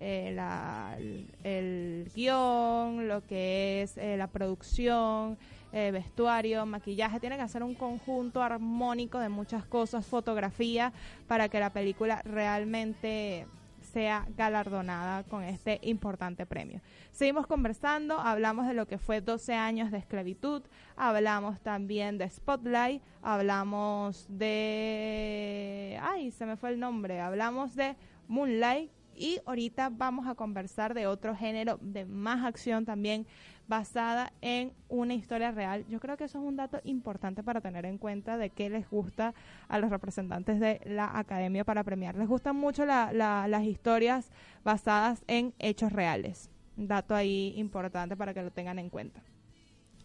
la, 0.00 0.96
el 1.42 2.10
guion, 2.14 3.08
lo 3.08 3.26
que 3.26 3.82
es 3.82 3.96
la 3.96 4.28
producción, 4.28 5.36
vestuario, 5.72 6.64
maquillaje, 6.66 7.18
tiene 7.18 7.36
que 7.36 7.42
hacer 7.42 7.64
un 7.64 7.74
conjunto 7.74 8.40
armónico 8.40 9.18
de 9.18 9.28
muchas 9.28 9.64
cosas, 9.64 10.06
fotografía, 10.06 10.92
para 11.26 11.48
que 11.48 11.58
la 11.58 11.72
película 11.72 12.22
realmente 12.24 13.46
sea 13.88 14.26
galardonada 14.36 15.24
con 15.24 15.42
este 15.42 15.80
importante 15.82 16.46
premio. 16.46 16.80
Seguimos 17.10 17.46
conversando, 17.46 18.18
hablamos 18.18 18.66
de 18.66 18.74
lo 18.74 18.86
que 18.86 18.98
fue 18.98 19.20
12 19.20 19.54
años 19.54 19.90
de 19.90 19.98
esclavitud, 19.98 20.62
hablamos 20.96 21.60
también 21.60 22.18
de 22.18 22.28
Spotlight, 22.30 23.02
hablamos 23.22 24.26
de... 24.28 25.98
¡Ay, 26.02 26.30
se 26.30 26.46
me 26.46 26.56
fue 26.56 26.70
el 26.70 26.80
nombre! 26.80 27.20
Hablamos 27.20 27.74
de 27.74 27.96
Moonlight 28.28 28.90
y 29.16 29.40
ahorita 29.46 29.90
vamos 29.90 30.28
a 30.28 30.34
conversar 30.34 30.94
de 30.94 31.06
otro 31.06 31.34
género 31.34 31.78
de 31.82 32.04
más 32.04 32.44
acción 32.44 32.84
también 32.84 33.26
basada 33.68 34.32
en 34.40 34.72
una 34.88 35.14
historia 35.14 35.52
real. 35.52 35.84
Yo 35.88 36.00
creo 36.00 36.16
que 36.16 36.24
eso 36.24 36.38
es 36.38 36.44
un 36.44 36.56
dato 36.56 36.80
importante 36.84 37.42
para 37.42 37.60
tener 37.60 37.84
en 37.84 37.98
cuenta 37.98 38.36
de 38.38 38.50
qué 38.50 38.70
les 38.70 38.88
gusta 38.90 39.34
a 39.68 39.78
los 39.78 39.90
representantes 39.90 40.58
de 40.58 40.80
la 40.84 41.16
academia 41.16 41.64
para 41.64 41.84
premiar. 41.84 42.16
Les 42.16 42.26
gustan 42.26 42.56
mucho 42.56 42.84
las 42.86 43.64
historias 43.64 44.30
basadas 44.64 45.22
en 45.26 45.54
hechos 45.58 45.92
reales. 45.92 46.50
Dato 46.76 47.14
ahí 47.14 47.52
importante 47.56 48.16
para 48.16 48.34
que 48.34 48.42
lo 48.42 48.50
tengan 48.50 48.78
en 48.78 48.88
cuenta. 48.88 49.22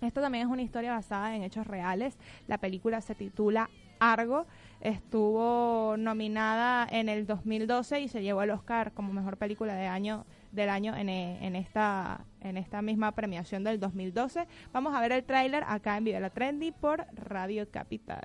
Esto 0.01 0.19
también 0.19 0.45
es 0.45 0.51
una 0.51 0.61
historia 0.61 0.91
basada 0.91 1.35
en 1.35 1.43
hechos 1.43 1.65
reales. 1.65 2.17
La 2.47 2.57
película 2.57 2.99
se 2.99 3.15
titula 3.15 3.69
Argo 3.99 4.45
estuvo 4.81 5.95
nominada 5.97 6.85
en 6.91 7.07
el 7.07 7.25
2012 7.25 8.01
y 8.01 8.07
se 8.09 8.21
llevó 8.21 8.43
el 8.43 8.51
Oscar 8.51 8.91
como 8.91 9.13
mejor 9.13 9.37
película 9.37 9.75
de 9.75 9.87
año 9.87 10.25
del 10.53 10.69
año 10.69 10.95
en, 10.95 11.09
en 11.09 11.55
esta 11.55 12.25
en 12.39 12.57
esta 12.57 12.81
misma 12.81 13.13
premiación 13.13 13.63
del 13.63 13.79
2012. 13.79 14.47
Vamos 14.71 14.93
a 14.93 15.01
ver 15.01 15.11
el 15.11 15.23
tráiler 15.23 15.63
acá 15.67 15.97
en 15.97 16.03
Vive 16.03 16.19
la 16.19 16.29
Trendy 16.29 16.71
por 16.71 17.05
Radio 17.13 17.69
Capital. 17.71 18.23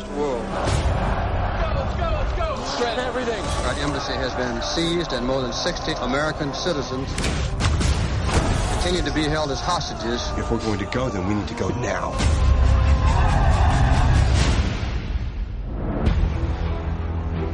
Civilized 0.00 0.18
world. 0.18 0.44
Let's 0.44 1.94
go, 1.96 2.10
let's 2.12 2.32
go, 2.36 2.54
let's 2.58 2.78
go. 2.78 3.02
everything. 3.02 3.44
Our 3.66 3.74
embassy 3.84 4.12
has 4.14 4.34
been 4.34 4.62
seized 4.62 5.12
and 5.12 5.26
more 5.26 5.42
than 5.42 5.52
60 5.52 5.92
American 5.92 6.54
citizens 6.54 7.08
continue 8.72 9.02
to 9.02 9.12
be 9.12 9.24
held 9.24 9.50
as 9.50 9.60
hostages. 9.60 10.30
If 10.38 10.50
we're 10.50 10.58
going 10.58 10.78
to 10.78 10.86
go, 10.86 11.08
then 11.08 11.26
we 11.26 11.34
need 11.34 11.48
to 11.48 11.54
go 11.54 11.68
now. 11.80 12.12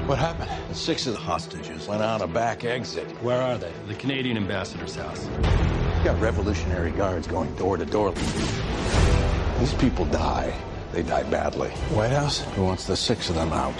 What 0.06 0.18
happened? 0.18 0.50
Six 0.76 1.06
of 1.06 1.14
the 1.14 1.20
hostages 1.20 1.88
went 1.88 2.02
out 2.02 2.20
a 2.20 2.26
back 2.26 2.64
exit. 2.64 3.06
Where 3.22 3.40
are 3.40 3.56
they? 3.56 3.72
The 3.88 3.94
Canadian 3.94 4.36
ambassador's 4.36 4.94
house. 4.94 5.26
You 5.38 6.04
got 6.04 6.20
Revolutionary 6.20 6.90
Guards 6.90 7.26
going 7.26 7.54
door 7.54 7.78
to 7.78 7.86
door. 7.86 8.12
These 9.60 9.74
people 9.74 10.04
die 10.06 10.54
they 10.94 11.02
died 11.02 11.28
badly. 11.28 11.70
White 11.90 12.12
House? 12.12 12.40
Who 12.54 12.64
wants 12.64 12.86
the 12.86 12.96
six 12.96 13.28
of 13.28 13.34
them 13.34 13.52
out? 13.52 13.74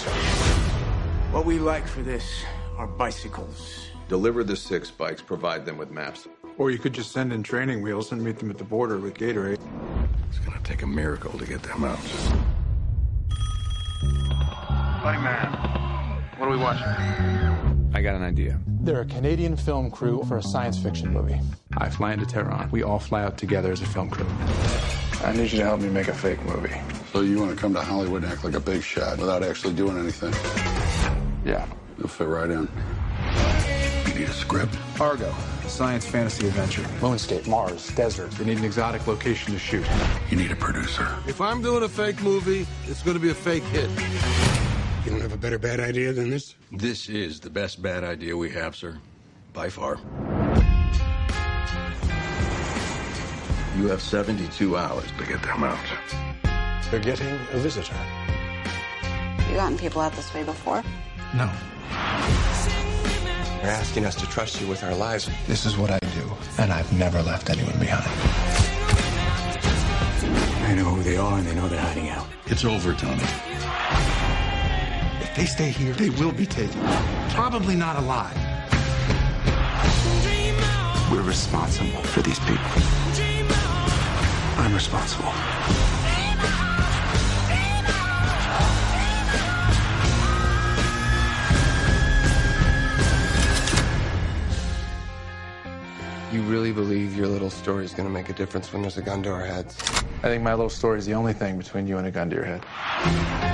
What 1.31 1.47
we 1.47 1.61
like 1.61 1.87
for 1.87 2.03
this 2.03 2.25
are 2.77 2.89
bicycles. 2.89 3.87
Deliver 4.09 4.43
the 4.43 4.57
six 4.57 4.91
bikes, 4.91 5.23
provide 5.23 5.65
them 5.65 5.79
with 5.79 5.93
maps. 5.93 6.27
Or 6.59 6.73
you 6.73 6.79
could 6.79 6.93
just 6.93 7.13
send 7.13 7.33
in 7.33 7.45
training 7.45 7.83
wheels 7.83 8.11
and 8.11 8.23
meet 8.23 8.39
them 8.39 8.51
at 8.51 8.59
the 8.59 8.65
border 8.65 8.99
with 8.99 9.15
Gatorade. 9.15 9.61
It's 10.29 10.39
gonna 10.41 10.61
take 10.65 10.83
a 10.83 10.87
miracle 10.87 11.39
to 11.39 11.47
get 11.47 11.63
them 11.63 11.85
out. 11.85 12.01
Buddy 15.03 15.19
man, 15.19 15.53
what 16.37 16.49
are 16.49 16.51
we 16.51 16.57
watching? 16.57 17.91
I 17.95 18.03
got 18.03 18.17
an 18.17 18.23
idea. 18.23 18.59
They're 18.67 19.03
a 19.03 19.07
Canadian 19.07 19.57
film 19.57 19.89
crew 19.91 20.25
for 20.25 20.39
a 20.39 20.43
science 20.43 20.79
fiction 20.79 21.13
movie. 21.13 21.41
I 21.79 21.91
fly 21.91 22.13
into 22.13 22.27
Tehran. 22.27 22.71
We 22.73 22.83
all 22.83 22.99
fly 22.99 23.23
out 23.23 23.39
together 23.39 23.71
as 23.71 23.81
a 23.81 23.87
film 23.87 24.11
crew. 24.11 24.27
I 25.25 25.33
need 25.33 25.51
you 25.53 25.59
to 25.59 25.65
help 25.65 25.81
me 25.81 25.89
make 25.89 26.09
a 26.09 26.15
fake 26.15 26.43
movie. 26.45 26.75
So 27.11 27.23
you 27.23 27.39
want 27.39 27.51
to 27.51 27.57
come 27.57 27.73
to 27.73 27.81
Hollywood 27.81 28.25
and 28.25 28.33
act 28.33 28.45
like 28.45 28.53
a 28.53 28.61
big 28.61 28.83
shot 28.83 29.19
without 29.19 29.43
actually 29.43 29.73
doing 29.73 29.97
anything? 29.97 30.35
Yeah. 31.47 31.67
You'll 31.97 32.09
fit 32.09 32.29
right 32.29 32.51
in. 32.51 32.69
You 34.09 34.21
need 34.21 34.29
a 34.29 34.33
script? 34.33 34.77
Argo, 35.01 35.35
science 35.67 36.05
fantasy 36.05 36.47
adventure. 36.47 36.83
Moonscape, 37.01 37.47
Mars, 37.47 37.89
desert. 37.89 38.39
You 38.39 38.45
need 38.45 38.59
an 38.59 38.65
exotic 38.65 39.07
location 39.07 39.55
to 39.55 39.59
shoot. 39.59 39.87
You 40.29 40.37
need 40.37 40.51
a 40.51 40.57
producer. 40.57 41.09
If 41.27 41.41
I'm 41.41 41.63
doing 41.63 41.85
a 41.85 41.89
fake 41.89 42.21
movie, 42.21 42.67
it's 42.87 43.03
going 43.03 43.17
to 43.17 43.23
be 43.23 43.31
a 43.31 43.35
fake 43.35 43.65
hit. 43.65 43.89
You 45.07 45.11
don't 45.11 45.23
have 45.23 45.33
a 45.33 45.39
better 45.39 45.59
bad 45.59 45.81
idea 45.81 46.13
than 46.13 46.29
this? 46.29 46.55
This 46.71 47.09
is 47.09 47.41
the 47.41 47.51
best 47.51 47.81
bad 47.81 48.05
idea 48.05 48.37
we 48.37 48.51
have, 48.51 48.77
sir. 48.77 48.99
By 49.55 49.71
far. 49.71 49.99
You 53.77 53.89
have 53.89 54.01
72 54.01 54.77
hours 54.77 55.11
to 55.19 55.27
get 55.27 55.43
them 55.43 55.65
out. 55.65 55.79
They're 56.91 57.01
getting 57.01 57.27
a 57.27 57.59
visitor. 57.59 57.97
You 59.49 59.57
gotten 59.57 59.77
people 59.77 60.01
out 60.01 60.13
this 60.13 60.33
way 60.33 60.45
before? 60.45 60.83
No. 61.35 61.51
You're 63.61 63.73
asking 63.73 64.05
us 64.05 64.15
to 64.17 64.27
trust 64.27 64.61
you 64.61 64.69
with 64.69 64.85
our 64.85 64.95
lives. 64.95 65.29
This 65.49 65.67
is 65.67 65.77
what 65.77 65.91
I 65.91 65.99
do, 65.99 66.33
and 66.59 66.73
I've 66.73 66.93
never 66.93 67.21
left 67.23 67.51
anyone 67.51 67.77
behind. 67.81 68.09
I 70.67 70.75
know 70.75 70.85
who 70.85 71.03
they 71.03 71.17
are, 71.17 71.39
and 71.39 71.47
they 71.47 71.55
know 71.55 71.69
they're 71.69 71.81
hiding 71.81 72.11
out. 72.11 72.27
It's 72.47 72.65
over, 72.65 72.95
Tony. 72.95 73.23
If 75.21 75.35
they 75.35 75.47
stay 75.47 75.71
here, 75.71 75.95
they 75.95 76.11
will 76.11 76.33
be 76.33 76.47
taken. 76.47 76.81
Probably 77.31 77.75
not 77.75 77.97
alive. 77.97 78.37
We're 81.11 81.23
responsible 81.23 82.03
for 82.03 82.23
these 82.23 82.39
people. 82.41 83.14
I'm 84.57 84.73
responsible. 84.73 85.33
You 96.33 96.43
really 96.43 96.73
believe 96.73 97.17
your 97.17 97.29
little 97.29 97.51
story 97.51 97.85
is 97.85 97.93
going 97.93 98.09
to 98.09 98.13
make 98.13 98.29
a 98.29 98.33
difference 98.33 98.73
when 98.73 98.83
there's 98.83 98.97
a 98.97 99.03
gun 99.03 99.23
to 99.23 99.31
our 99.31 99.45
heads? 99.45 99.77
I 100.23 100.29
think 100.29 100.43
my 100.43 100.53
little 100.53 100.71
story 100.71 100.99
is 100.99 101.07
the 101.07 101.15
only 101.15 101.33
thing 101.33 101.59
between 101.59 101.87
you 101.87 101.99
and 101.99 102.07
a 102.07 102.11
gun 102.11 102.31
to 102.31 102.37
your 102.37 102.45
head. 102.45 103.54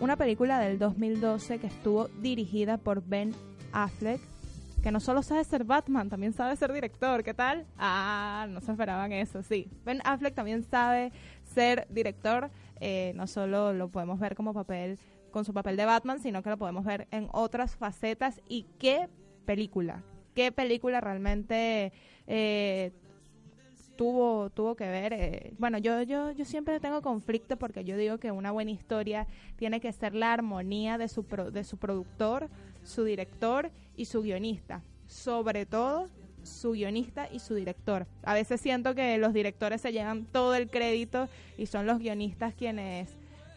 Una 0.00 0.16
película 0.16 0.60
del 0.60 0.78
2012 0.78 1.58
que 1.58 1.66
estuvo 1.66 2.08
dirigida 2.20 2.76
por 2.76 3.02
Ben 3.02 3.34
Affleck, 3.72 4.20
que 4.82 4.92
no 4.92 5.00
solo 5.00 5.22
sabe 5.22 5.42
ser 5.44 5.64
Batman, 5.64 6.10
también 6.10 6.32
sabe 6.32 6.54
ser 6.56 6.72
director. 6.72 7.24
¿Qué 7.24 7.34
tal? 7.34 7.66
Ah, 7.78 8.46
no 8.48 8.60
se 8.60 8.72
esperaban 8.72 9.12
eso, 9.12 9.42
sí. 9.42 9.68
Ben 9.84 10.00
Affleck 10.04 10.34
también 10.34 10.62
sabe 10.62 11.12
ser 11.54 11.86
director. 11.90 12.50
Eh, 12.80 13.12
no 13.16 13.26
solo 13.26 13.72
lo 13.72 13.88
podemos 13.88 14.20
ver 14.20 14.36
como 14.36 14.52
papel 14.52 14.98
con 15.30 15.44
su 15.44 15.54
papel 15.54 15.76
de 15.76 15.86
Batman, 15.86 16.20
sino 16.20 16.42
que 16.42 16.50
lo 16.50 16.58
podemos 16.58 16.84
ver 16.84 17.08
en 17.10 17.28
otras 17.32 17.74
facetas. 17.74 18.40
Y 18.48 18.66
qué 18.78 19.08
película, 19.46 20.02
qué 20.34 20.52
película 20.52 21.00
realmente 21.00 21.92
eh, 22.26 22.92
tuvo 23.96 24.50
tuvo 24.50 24.74
que 24.76 24.88
ver 24.88 25.12
eh, 25.12 25.52
bueno 25.58 25.78
yo 25.78 26.02
yo 26.02 26.30
yo 26.32 26.44
siempre 26.44 26.78
tengo 26.80 27.02
conflicto 27.02 27.56
porque 27.56 27.84
yo 27.84 27.96
digo 27.96 28.18
que 28.18 28.30
una 28.30 28.50
buena 28.52 28.70
historia 28.70 29.26
tiene 29.56 29.80
que 29.80 29.92
ser 29.92 30.14
la 30.14 30.32
armonía 30.32 30.98
de 30.98 31.08
su 31.08 31.24
pro- 31.24 31.50
de 31.50 31.64
su 31.64 31.76
productor 31.78 32.48
su 32.84 33.02
director 33.04 33.70
y 33.96 34.04
su 34.04 34.22
guionista. 34.22 34.82
Sobre 35.08 35.66
todo 35.66 36.08
su 36.44 36.72
guionista 36.72 37.28
y 37.32 37.40
su 37.40 37.54
director. 37.56 38.06
A 38.22 38.34
veces 38.34 38.60
siento 38.60 38.94
que 38.94 39.18
los 39.18 39.32
directores 39.32 39.80
se 39.80 39.90
llevan 39.90 40.24
todo 40.26 40.54
el 40.54 40.68
crédito 40.70 41.28
y 41.58 41.66
son 41.66 41.86
los 41.86 41.98
guionistas 41.98 42.54
quienes 42.54 43.08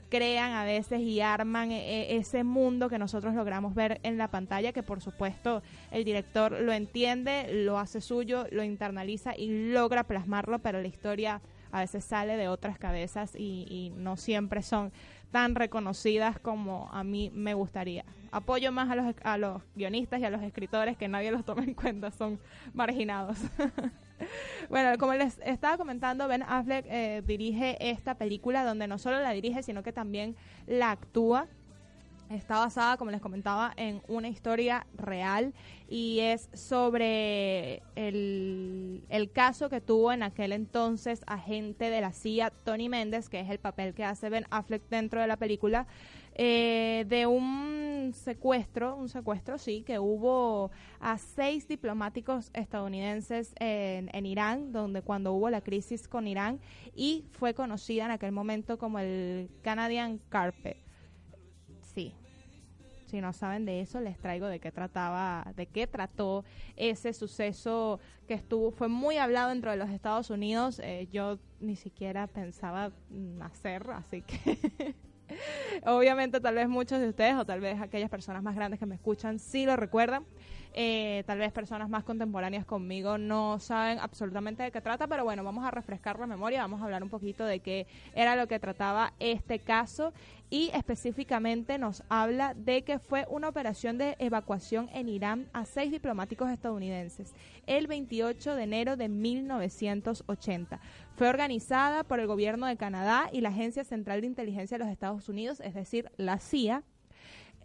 crean 0.10 0.54
a 0.54 0.63
veces 0.63 1.00
y 1.02 1.22
arman 1.22 1.72
eh, 1.72 2.15
ese 2.15 2.43
mundo 2.43 2.89
que 2.89 3.00
nosotros 3.00 3.36
logramos 3.36 3.76
ver 3.76 4.00
en 4.04 4.17
la 4.17 4.30
pantalla, 4.30 4.74
que 4.74 4.84
por 4.84 5.02
supuesto 5.02 5.62
el 5.91 6.04
director 6.04 6.60
lo 6.60 6.74
entiende, 6.74 7.63
lo 7.63 7.80
hace 7.80 8.02
suyo, 8.02 8.45
lo 8.52 8.63
internaliza 8.63 9.36
y 9.38 9.72
logra 9.72 10.04
plasmarlo, 10.04 10.60
pero 10.60 10.82
la 10.82 10.88
historia 10.88 11.41
a 11.72 11.82
veces 11.82 12.04
sale 12.04 12.36
de 12.36 12.48
otras 12.48 12.80
cabezas 12.80 13.36
y, 13.36 13.65
y 13.69 13.93
no 13.95 14.17
siempre 14.17 14.63
son 14.63 14.91
tan 15.32 15.56
reconocidas 15.56 16.39
como 16.39 16.89
a 16.91 17.04
mí 17.04 17.32
me 17.34 17.54
gustaría. 17.54 18.04
Apoyo 18.32 18.72
más 18.72 18.89
a 18.89 18.95
los, 18.95 19.15
a 19.24 19.38
los 19.38 19.62
guionistas 19.76 20.19
y 20.19 20.26
a 20.26 20.30
los 20.30 20.41
escritores 20.41 20.98
que 20.98 21.08
nadie 21.08 21.32
los 21.32 21.45
toma 21.45 21.63
en 21.63 21.74
cuenta, 21.74 22.12
son 22.12 22.39
marginados. 22.74 23.38
Bueno, 24.70 24.98
como 24.98 25.14
les 25.14 25.40
estaba 25.40 25.78
comentando, 25.78 26.28
Ben 26.28 26.44
Affleck 26.44 26.86
eh, 26.88 27.24
dirige 27.26 27.78
esta 27.90 28.16
película 28.16 28.64
donde 28.64 28.88
no 28.88 28.98
solo 28.98 29.20
la 29.20 29.32
dirige, 29.32 29.64
sino 29.64 29.84
que 29.84 29.92
también 29.92 30.36
la 30.68 30.92
actúa. 30.92 31.48
Está 32.30 32.60
basada, 32.60 32.98
como 32.98 33.10
les 33.10 33.22
comentaba, 33.22 33.74
en 33.76 34.04
una 34.08 34.28
historia 34.28 34.86
real 34.94 35.52
y 35.88 36.20
es 36.20 36.48
sobre 36.54 37.82
el, 37.96 39.04
el 39.10 39.32
caso 39.32 39.68
que 39.72 39.82
tuvo 39.82 40.12
en 40.12 40.22
aquel 40.22 40.52
entonces 40.52 41.22
agente 41.26 41.90
de 41.90 42.02
la 42.02 42.12
CIA, 42.12 42.52
Tony 42.52 42.88
Méndez, 42.88 43.30
que 43.30 43.40
es 43.40 43.50
el 43.50 43.58
papel 43.58 43.96
que 43.96 44.04
hace 44.04 44.30
Ben 44.30 44.46
Affleck 44.52 44.84
dentro 44.90 45.20
de 45.20 45.26
la 45.26 45.38
película, 45.38 45.88
eh, 46.36 47.06
de 47.08 47.26
un 47.26 48.12
secuestro, 48.13 48.96
un 48.96 49.10
secuestro, 49.10 49.58
sí, 49.58 49.84
que 49.84 50.00
hubo 50.00 50.72
a 51.00 51.18
seis 51.18 51.68
diplomáticos 51.68 52.50
estadounidenses 52.54 53.54
en, 53.60 54.10
en 54.13 54.26
Irán, 54.26 54.72
donde 54.72 55.02
cuando 55.02 55.34
hubo 55.34 55.50
la 55.50 55.62
crisis 55.62 56.08
con 56.08 56.28
Irán, 56.28 56.60
y 56.96 57.25
fue 57.32 57.54
conocida 57.54 58.06
en 58.06 58.12
aquel 58.12 58.32
momento 58.32 58.77
como 58.77 59.00
el 59.00 59.50
Canadian 59.62 60.19
Carpet. 60.30 60.77
Sí. 61.94 62.13
Si 63.10 63.21
no 63.21 63.34
saben 63.34 63.65
de 63.65 63.82
eso, 63.82 64.00
les 64.00 64.19
traigo 64.19 64.46
de 64.46 64.60
qué 64.60 64.71
trataba, 64.71 65.52
de 65.56 65.65
qué 65.65 65.88
trató 65.88 66.46
ese 66.75 67.12
suceso 67.12 68.00
que 68.27 68.36
estuvo, 68.36 68.69
fue 68.69 68.88
muy 68.88 69.17
hablado 69.17 69.50
dentro 69.50 69.71
de 69.71 69.77
los 69.77 69.90
Estados 69.90 70.30
Unidos. 70.30 70.80
Eh, 70.84 71.08
yo 71.12 71.40
ni 71.60 71.75
siquiera 71.75 72.27
pensaba 72.27 72.92
nacer, 73.10 73.90
así 73.90 74.21
que 74.21 74.94
Obviamente, 75.86 76.40
tal 76.40 76.56
vez 76.56 76.67
muchos 76.67 77.00
de 77.00 77.10
ustedes 77.10 77.36
o 77.36 77.46
tal 77.46 77.60
vez 77.60 77.80
aquellas 77.82 78.10
personas 78.10 78.44
más 78.44 78.56
grandes 78.56 78.80
que 78.80 78.86
me 78.86 78.96
escuchan 78.96 79.40
sí 79.40 79.65
lo 79.65 79.75
recuerdan. 79.75 80.25
Eh, 80.73 81.23
tal 81.25 81.40
vez 81.40 81.52
personas 81.52 81.90
más 81.90 82.04
contemporáneas 82.04 82.63
conmigo 82.63 83.17
no 83.17 83.60
saben 83.60 83.98
absolutamente 83.98 84.62
de 84.62 84.71
qué 84.71 84.82
trata, 84.82 85.08
pero 85.08 85.23
bueno, 85.23 85.44
vamos 85.44 85.65
a 85.65 85.71
refrescar 85.71 86.19
la 86.19 86.27
memoria, 86.27 86.62
vamos 86.62 86.82
a 86.82 86.86
hablar 86.86 87.02
un 87.02 87.10
poquito 87.10 87.44
de 87.44 87.60
qué 87.60 87.88
era 88.13 88.36
lo 88.36 88.48
que 88.48 88.60
trataba 88.60 89.13
este 89.19 89.60
caso 89.60 90.13
y 90.50 90.71
específicamente 90.73 91.77
nos 91.77 92.04
habla 92.10 92.54
de 92.56 92.83
que 92.83 93.00
fue 93.00 93.25
una 93.29 93.50
operación 93.50 93.97
de 93.97 94.15
evacuación 94.19 94.89
en 94.93 95.08
Irán 95.08 95.47
a 95.54 95.65
seis 95.65 95.91
diplomáticos 95.91 96.50
estadounidenses 96.50 97.33
el 97.67 97.87
28 97.87 98.56
de 98.56 98.63
enero 98.63 98.97
de 98.97 99.10
1980. 99.10 100.79
Fue 101.15 101.29
organizada 101.29 102.04
por 102.04 102.19
el 102.19 102.27
gobierno 102.27 102.65
de 102.65 102.77
Canadá 102.77 103.29
y 103.31 103.41
la 103.41 103.50
Agencia 103.50 103.83
Central 103.83 104.21
de 104.21 104.27
Inteligencia 104.27 104.77
de 104.77 104.83
los 104.83 104.91
Estados 104.91 105.29
Unidos, 105.29 105.60
es 105.60 105.75
decir, 105.75 106.10
la 106.17 106.39
CIA. 106.39 106.83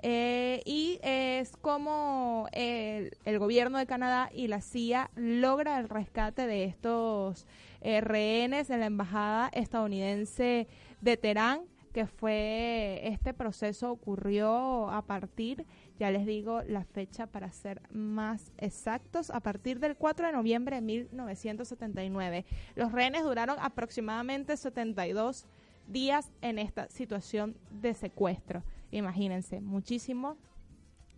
Eh, 0.06 0.60
y 0.66 0.98
es 1.02 1.56
como 1.56 2.48
el, 2.52 3.16
el, 3.24 3.38
gobierno 3.38 3.78
de 3.78 3.86
Canadá 3.86 4.28
y 4.34 4.48
la 4.48 4.60
CIA 4.60 5.10
logra 5.14 5.78
el 5.78 5.88
rescate 5.88 6.46
de 6.46 6.64
estos 6.64 7.46
eh, 7.80 8.02
rehenes 8.02 8.68
en 8.68 8.80
la 8.80 8.86
embajada 8.86 9.48
estadounidense 9.54 10.68
de 11.00 11.16
Teherán 11.16 11.62
que 11.94 12.06
fue 12.08 13.00
este 13.04 13.32
proceso 13.32 13.92
ocurrió 13.92 14.90
a 14.90 15.02
partir, 15.02 15.64
ya 15.96 16.10
les 16.10 16.26
digo 16.26 16.60
la 16.62 16.82
fecha 16.82 17.28
para 17.28 17.52
ser 17.52 17.80
más 17.92 18.50
exactos, 18.58 19.30
a 19.30 19.38
partir 19.38 19.78
del 19.78 19.96
4 19.96 20.26
de 20.26 20.32
noviembre 20.32 20.80
de 20.80 20.82
1979. 20.82 22.44
Los 22.74 22.90
rehenes 22.90 23.22
duraron 23.22 23.56
aproximadamente 23.60 24.56
72 24.56 25.46
días 25.86 26.32
en 26.42 26.58
esta 26.58 26.88
situación 26.88 27.56
de 27.70 27.94
secuestro. 27.94 28.64
Imagínense, 28.90 29.60
muchísimo. 29.60 30.36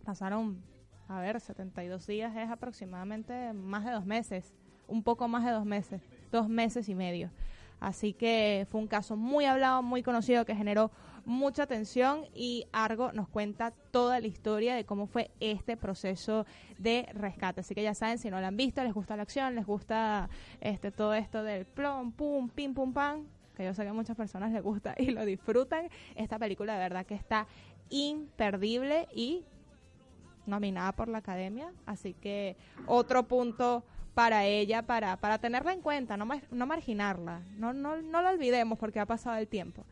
Pasaron, 0.05 0.61
a 1.07 1.19
ver, 1.19 1.41
72 1.41 2.05
días 2.05 2.37
es 2.37 2.51
aproximadamente 2.51 3.51
más 3.53 3.83
de 3.83 3.93
dos 3.93 4.05
meses, 4.05 4.53
un 4.87 5.01
poco 5.01 5.27
más 5.27 5.43
de 5.43 5.51
dos 5.51 5.65
meses, 5.65 6.03
dos 6.31 6.47
meses 6.47 6.87
y 6.87 6.93
medio. 6.93 7.31
Así 7.79 8.13
que 8.13 8.67
fue 8.71 8.81
un 8.81 8.87
caso 8.87 9.15
muy 9.15 9.45
hablado, 9.45 9.83
muy 9.83 10.03
conocido, 10.03 10.45
que 10.45 10.55
generó 10.55 10.91
mucha 11.25 11.63
atención 11.63 12.25
y 12.33 12.65
Argo 12.71 13.11
nos 13.11 13.27
cuenta 13.27 13.71
toda 13.91 14.19
la 14.19 14.27
historia 14.27 14.75
de 14.75 14.85
cómo 14.85 15.07
fue 15.07 15.29
este 15.39 15.77
proceso 15.77 16.45
de 16.77 17.07
rescate. 17.13 17.61
Así 17.61 17.75
que 17.75 17.83
ya 17.83 17.93
saben, 17.93 18.17
si 18.17 18.29
no 18.29 18.39
la 18.39 18.47
han 18.47 18.57
visto, 18.57 18.83
les 18.83 18.93
gusta 18.93 19.15
la 19.15 19.23
acción, 19.23 19.53
les 19.55 19.65
gusta 19.65 20.29
este 20.61 20.91
todo 20.91 21.13
esto 21.13 21.43
del 21.43 21.65
plom, 21.65 22.13
pum, 22.13 22.49
pim, 22.49 22.73
pum, 22.73 22.93
pam, 22.93 23.25
que 23.55 23.65
yo 23.65 23.73
sé 23.73 23.83
que 23.83 23.89
a 23.89 23.93
muchas 23.93 24.15
personas 24.15 24.51
les 24.51 24.63
gusta 24.63 24.95
y 24.97 25.11
lo 25.11 25.25
disfrutan. 25.25 25.89
Esta 26.15 26.39
película 26.39 26.73
de 26.73 26.79
verdad 26.79 27.05
que 27.05 27.15
está 27.15 27.45
imperdible 27.89 29.07
y 29.13 29.43
nominada 30.45 30.93
por 30.93 31.09
la 31.09 31.17
academia. 31.19 31.71
Así 31.85 32.13
que 32.13 32.55
otro 32.85 33.27
punto 33.27 33.83
para 34.17 34.45
ella, 34.45 34.81
para, 34.81 35.15
para 35.17 35.37
tenerla 35.37 35.73
en 35.73 35.81
cuenta, 35.81 36.17
no, 36.17 36.27
no 36.49 36.65
marginarla, 36.65 37.39
no, 37.55 37.71
no, 37.71 38.01
no 38.01 38.23
la 38.23 38.31
olvidemos 38.31 38.79
porque 38.79 38.99
ha 38.99 39.05
pasado 39.05 39.37
el 39.37 39.47
tiempo. 39.47 39.85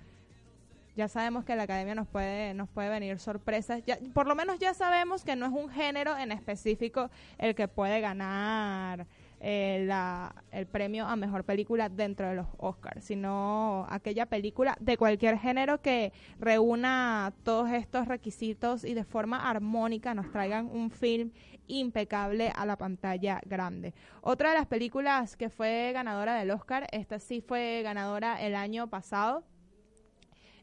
Ya 0.95 1.07
sabemos 1.07 1.45
que 1.45 1.55
la 1.55 1.61
academia 1.61 1.93
nos 1.93 2.07
puede, 2.07 2.55
nos 2.55 2.67
puede 2.69 2.89
venir 2.89 3.19
sorpresas. 3.19 3.84
Ya, 3.86 3.99
por 4.15 4.26
lo 4.26 4.34
menos 4.34 4.57
ya 4.57 4.73
sabemos 4.73 5.23
que 5.23 5.36
no 5.36 5.45
es 5.45 5.51
un 5.51 5.69
género 5.69 6.17
en 6.17 6.32
específico 6.32 7.11
el 7.38 7.53
que 7.53 7.67
puede 7.67 8.01
ganar 8.01 9.05
eh, 9.40 9.84
la, 9.86 10.36
el 10.52 10.66
premio 10.66 11.06
a 11.06 11.16
mejor 11.16 11.44
película 11.44 11.90
dentro 11.90 12.28
de 12.28 12.36
los 12.36 12.48
Oscars, 12.58 13.04
sino 13.06 13.86
aquella 13.90 14.26
película 14.26 14.78
de 14.80 14.98
cualquier 14.98 15.38
género 15.38 15.82
que 15.82 16.14
reúna 16.40 17.34
todos 17.44 17.70
estos 17.72 18.08
requisitos 18.08 18.84
y 18.84 18.94
de 18.94 19.04
forma 19.04 19.50
armónica 19.50 20.14
nos 20.14 20.32
traigan 20.32 20.68
un 20.68 20.90
film 20.90 21.32
impecable 21.68 22.52
a 22.56 22.66
la 22.66 22.78
pantalla 22.78 23.42
grande. 23.46 23.94
Otra 24.22 24.50
de 24.50 24.56
las 24.56 24.68
películas 24.68 25.36
que 25.36 25.50
fue 25.50 25.92
ganadora 25.94 26.36
del 26.36 26.52
Oscar, 26.52 26.88
esta 26.92 27.20
sí 27.20 27.42
fue 27.42 27.82
ganadora 27.84 28.42
el 28.42 28.56
año 28.56 28.88
pasado, 28.88 29.44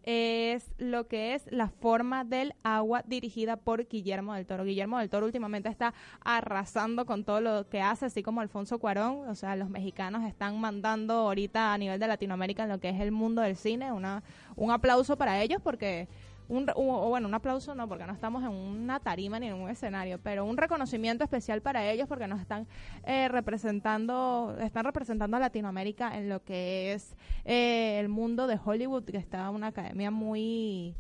es 0.03 0.71
lo 0.79 1.07
que 1.07 1.35
es 1.35 1.51
La 1.51 1.69
forma 1.69 2.25
del 2.25 2.55
agua 2.63 3.03
dirigida 3.07 3.57
por 3.57 3.87
Guillermo 3.89 4.35
del 4.35 4.47
Toro. 4.47 4.65
Guillermo 4.65 4.99
del 4.99 5.11
Toro 5.11 5.27
últimamente 5.27 5.69
está 5.69 5.95
arrasando 6.25 7.07
con 7.07 7.25
todo 7.25 7.41
lo 7.41 7.69
que 7.69 7.81
hace, 7.81 8.07
así 8.07 8.23
como 8.23 8.41
Alfonso 8.41 8.79
Cuarón, 8.79 9.29
o 9.29 9.35
sea, 9.35 9.57
los 9.57 9.71
mexicanos 9.71 10.25
están 10.25 10.61
mandando 10.61 11.15
ahorita 11.15 11.73
a 11.73 11.79
nivel 11.79 12.01
de 12.01 12.09
Latinoamérica 12.09 12.65
en 12.65 12.71
lo 12.71 12.81
que 12.81 12.89
es 12.89 13.01
el 13.01 13.13
mundo 13.13 13.43
del 13.43 13.57
cine, 13.57 13.93
una, 13.93 14.23
un 14.57 14.71
aplauso 14.71 15.17
para 15.17 15.41
ellos 15.43 15.61
porque 15.63 16.09
un, 16.49 16.67
bueno, 16.75 17.29
un 17.29 17.35
aplauso 17.35 17.75
no, 17.75 17.89
porque 17.89 18.07
no 18.07 18.13
estamos 18.13 18.43
en 18.43 18.51
una 18.51 19.01
tarima 19.01 19.39
ni 19.39 19.49
en 19.49 19.55
un 19.55 19.71
escenario, 19.71 20.19
pero 20.23 20.45
un 20.45 20.57
reconocimiento 20.57 21.25
especial 21.25 21.63
para 21.63 21.91
ellos 21.91 22.09
porque 22.09 22.27
nos 22.27 22.41
están 22.41 22.67
eh, 23.05 23.29
representando, 23.29 24.57
están 24.61 24.85
representando 24.85 25.37
a 25.37 25.41
Latinoamérica 25.41 26.17
en 26.17 26.29
lo 26.29 26.43
que 26.45 26.93
es 26.93 27.17
eh, 27.45 27.99
el 28.01 28.09
mundo 28.09 28.47
de 28.47 28.59
Hollywood, 28.63 29.05
que 29.05 29.19
está 29.19 29.51
una 29.51 29.69
academia 29.69 30.11
muy, 30.11 30.95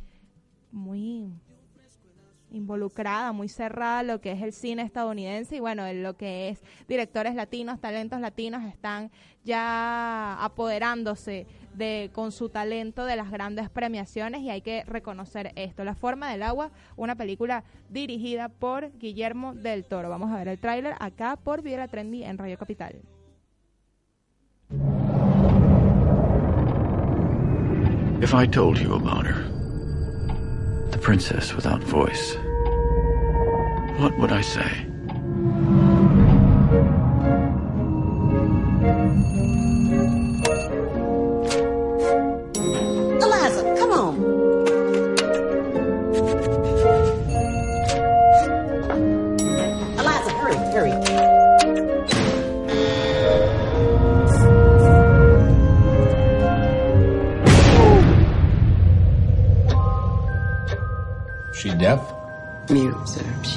muy 0.70 1.32
involucrada, 2.52 3.32
muy 3.32 3.48
cerrada 3.48 4.02
lo 4.02 4.20
que 4.20 4.32
es 4.32 4.42
el 4.42 4.52
cine 4.52 4.82
estadounidense 4.82 5.56
y 5.56 5.60
bueno, 5.60 5.86
en 5.86 6.02
lo 6.02 6.16
que 6.16 6.50
es 6.50 6.62
directores 6.86 7.34
latinos, 7.34 7.80
talentos 7.80 8.20
latinos 8.20 8.64
están 8.64 9.10
ya 9.44 10.42
apoderándose 10.42 11.46
de 11.74 12.10
con 12.12 12.32
su 12.32 12.48
talento 12.48 13.04
de 13.04 13.16
las 13.16 13.30
grandes 13.30 13.70
premiaciones 13.70 14.42
y 14.42 14.50
hay 14.50 14.60
que 14.60 14.84
reconocer 14.84 15.52
esto. 15.56 15.84
La 15.84 15.94
forma 15.94 16.30
del 16.30 16.42
agua, 16.42 16.70
una 16.96 17.14
película 17.16 17.64
dirigida 17.88 18.48
por 18.48 18.90
Guillermo 18.98 19.54
del 19.54 19.84
Toro. 19.84 20.08
Vamos 20.10 20.30
a 20.30 20.36
ver 20.36 20.48
el 20.48 20.58
tráiler 20.58 20.94
acá 21.00 21.36
por 21.36 21.62
Viera 21.62 21.88
Trendy 21.88 22.24
en 22.24 22.38
Radio 22.38 22.58
Capital. 22.58 23.00
If 28.22 28.34
I 28.34 28.46
told 28.46 28.78
you 28.78 28.94
about 28.94 29.26
her, 29.26 29.50
the 30.92 30.98
princess 30.98 31.54
without 31.56 31.82
voice, 31.82 32.36
what 33.98 34.16
would? 34.18 34.30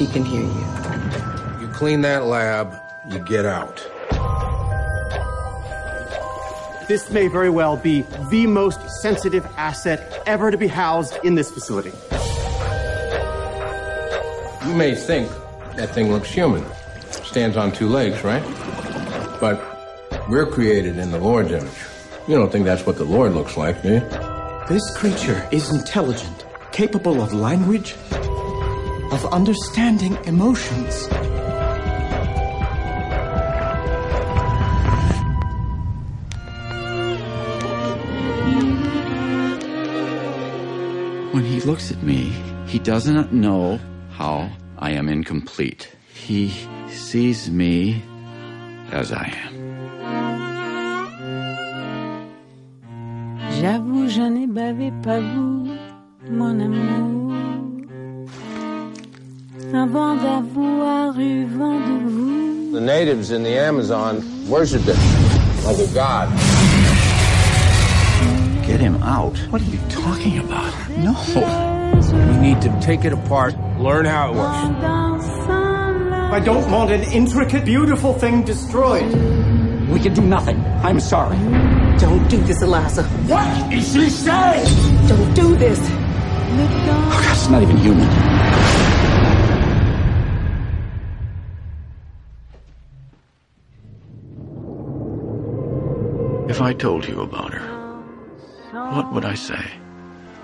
Sir. 0.07 0.13
She 0.13 0.13
can 0.13 0.25
hear 0.25 0.41
you. 0.41 1.61
You 1.61 1.73
clean 1.73 2.01
that 2.01 2.25
lab, 2.25 2.73
you 3.09 3.19
get 3.19 3.45
out. 3.45 3.85
This 6.87 7.09
may 7.09 7.27
very 7.27 7.49
well 7.49 7.77
be 7.77 8.05
the 8.29 8.45
most 8.47 8.79
sensitive 9.01 9.45
asset 9.57 10.21
ever 10.27 10.51
to 10.51 10.57
be 10.57 10.67
housed 10.67 11.17
in 11.23 11.35
this 11.35 11.49
facility. 11.51 11.91
You 14.67 14.75
may 14.75 14.95
think 14.95 15.31
that 15.75 15.89
thing 15.89 16.11
looks 16.11 16.29
human. 16.29 16.63
Stands 17.11 17.57
on 17.57 17.71
two 17.71 17.89
legs, 17.89 18.23
right? 18.23 18.43
But 19.39 19.61
we're 20.29 20.45
created 20.45 20.97
in 20.97 21.11
the 21.11 21.19
Lord's 21.19 21.51
image. 21.51 21.71
You 22.27 22.35
don't 22.35 22.51
think 22.51 22.65
that's 22.65 22.85
what 22.85 22.97
the 22.97 23.03
Lord 23.03 23.33
looks 23.33 23.57
like, 23.57 23.81
do 23.83 23.93
you? 23.93 23.99
This 24.67 24.95
creature 24.95 25.47
is 25.51 25.71
intelligent, 25.71 26.45
capable 26.71 27.21
of 27.21 27.33
language, 27.33 27.95
of 29.11 29.25
understanding 29.33 30.17
emotions. 30.25 31.07
When 41.33 41.43
he 41.43 41.59
looks 41.61 41.91
at 41.91 42.01
me, 42.01 42.31
he 42.65 42.79
does 42.79 43.07
not 43.07 43.33
know 43.33 43.79
how 44.11 44.49
I 44.79 44.91
am 44.91 45.09
incomplete. 45.09 45.91
He 46.13 46.53
sees 46.89 47.51
me 47.51 48.01
as 48.91 49.11
I 49.11 49.27
am. 49.45 49.53
J'avoue, 53.59 54.07
je 54.07 54.21
n'ai 54.21 54.47
bavé 54.47 54.91
pas 55.01 55.19
vous, 55.19 55.67
mon 56.29 56.59
amour. 56.59 57.24
Avant 59.75 60.15
d'avoir 60.15 61.19
eu 61.19 61.45
vent 61.45 61.79
de 61.79 62.09
vous. 62.09 62.71
The 62.71 62.81
natives 62.81 63.31
in 63.31 63.43
the 63.43 63.57
Amazon 63.57 64.23
worship 64.47 64.81
it 64.87 64.97
like 65.65 65.77
a 65.79 65.87
god. 65.93 66.29
Get 68.65 68.79
him 68.79 69.01
out. 69.03 69.37
What 69.51 69.61
are 69.61 69.65
you 69.65 69.79
talking 69.89 70.39
about? 70.39 70.73
No. 70.97 71.13
We 72.13 72.37
need 72.37 72.61
to 72.61 72.69
take 72.81 73.05
it 73.05 73.13
apart, 73.13 73.55
learn 73.79 74.05
how 74.05 74.31
it 74.31 74.35
works. 74.35 74.79
I 76.33 76.39
don't 76.43 76.69
want 76.71 76.91
an 76.91 77.03
intricate, 77.13 77.63
beautiful 77.65 78.13
thing 78.13 78.43
destroyed. 78.43 79.09
We 79.89 79.99
can 79.99 80.13
do 80.13 80.21
nothing. 80.21 80.59
I'm 80.83 80.99
sorry. 80.99 81.37
Don't 81.99 82.27
do 82.27 82.37
this, 82.37 82.61
Eliza. 82.61 83.03
What 83.03 83.73
is 83.73 83.93
she 83.93 84.09
saying? 84.09 85.07
Don't 85.07 85.33
do 85.33 85.55
this. 85.55 85.79
Oh, 85.79 86.83
God, 86.85 87.31
it's 87.31 87.49
not 87.49 87.61
even 87.61 87.77
human. 87.77 88.09
If 96.55 96.61
I 96.61 96.71
told 96.71 97.05
you 97.05 97.19
about 97.19 97.53
her, 97.53 97.67
what 98.71 99.11
would 99.11 99.25
I 99.25 99.35
say? 99.35 99.59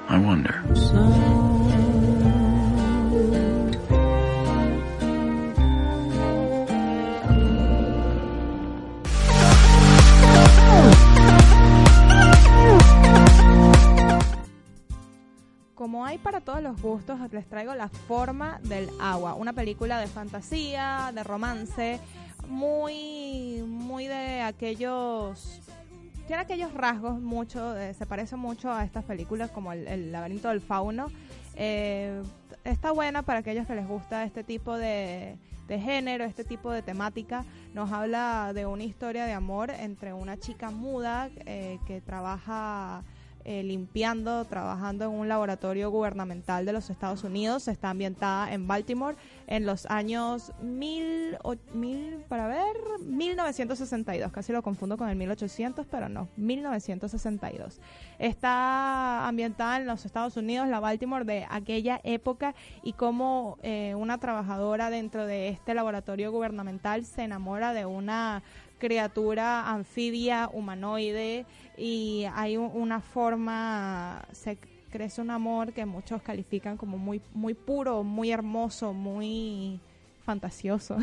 I 0.10 0.20
wonder. 0.20 0.62
Como 15.76 16.06
hay 16.06 16.18
para 16.18 16.42
todos 16.42 16.62
los 16.62 16.82
gustos, 16.82 17.20
les 17.32 17.48
traigo 17.48 17.74
La 17.74 17.88
forma 17.88 18.60
del 18.64 18.90
agua, 19.00 19.36
una 19.36 19.54
película 19.54 19.98
de 19.98 20.08
fantasía, 20.08 21.14
de 21.16 21.24
romance, 21.24 22.02
muy, 22.50 23.64
muy 23.66 24.08
de 24.08 24.42
aquellos 24.42 25.62
tiene 26.32 26.44
aquellos 26.44 26.74
rasgos 26.74 27.20
mucho, 27.20 27.78
eh, 27.78 27.94
se 27.94 28.06
parece 28.06 28.38
mucho 28.38 28.72
a 28.72 28.86
estas 28.86 29.04
películas 29.04 29.52
como 29.52 29.74
el, 29.74 30.14
laberinto 30.14 30.48
del 30.48 30.62
fauno. 30.62 31.12
Eh, 31.56 32.24
está 32.64 32.92
buena 32.92 33.22
para 33.22 33.40
aquellos 33.40 33.68
que 33.68 33.76
les 33.76 33.86
gusta 33.86 34.24
este 34.24 34.42
tipo 34.46 34.78
de, 34.78 35.38
género, 35.68 36.24
este 36.24 36.46
tipo 36.46 36.72
de 36.72 36.84
temática. 36.84 37.44
Nos 37.74 37.92
habla 37.92 38.54
de 38.54 38.66
una 38.66 38.86
historia 38.86 39.26
de 39.26 39.34
amor 39.34 39.72
entre 39.72 40.14
una 40.14 40.38
chica 40.38 40.72
muda 40.72 41.30
eh, 41.46 41.80
que 41.86 42.00
trabaja 42.00 43.04
eh, 43.46 43.64
limpiando, 43.64 44.46
trabajando 44.46 45.06
en 45.06 45.12
un 45.12 45.28
laboratorio 45.28 45.90
gubernamental 45.90 46.66
de 46.66 46.74
los 46.74 46.90
Estados 46.90 47.24
Unidos. 47.24 47.68
Está 47.68 47.90
ambientada 47.90 48.54
en 48.54 48.68
Baltimore 48.68 49.16
en 49.48 49.66
los 49.66 49.86
años 49.88 50.52
mil, 50.62 51.38
mil, 51.74 52.24
para 52.28 52.48
ver, 52.48 52.76
1962. 53.02 54.32
Casi 54.32 54.52
lo 54.52 54.62
confundo 54.62 54.98
con 54.98 55.10
el 55.10 55.16
1800, 55.16 55.86
pero 55.88 56.10
no, 56.10 56.28
1962. 56.38 57.80
Está 58.20 59.28
ambientada 59.28 59.78
en 59.78 59.88
los 59.88 60.06
Estados 60.06 60.38
Unidos, 60.38 60.68
la 60.68 60.80
Baltimore 60.80 61.26
de 61.26 61.46
aquella 61.50 62.00
época 62.04 62.56
y 62.84 62.94
cómo 62.94 63.58
eh, 63.64 63.96
una 63.96 64.18
trabajadora 64.18 64.90
dentro 64.90 65.26
de 65.26 65.50
este 65.50 65.74
laboratorio 65.74 66.32
gubernamental 66.32 67.06
se 67.06 67.24
enamora 67.24 67.74
de 67.74 67.86
una 67.86 68.44
criatura 68.82 69.70
anfibia 69.70 70.50
humanoide 70.52 71.46
y 71.78 72.26
hay 72.34 72.58
una 72.58 73.02
forma, 73.02 74.26
se 74.32 74.58
crece 74.92 75.22
un 75.22 75.32
amor 75.32 75.74
que 75.74 75.86
muchos 75.86 76.22
califican 76.22 76.78
como 76.78 76.98
muy, 76.98 77.22
muy 77.34 77.54
puro, 77.54 78.04
muy 78.04 78.32
hermoso, 78.32 78.94
muy 78.94 79.80
fantasioso 80.26 80.98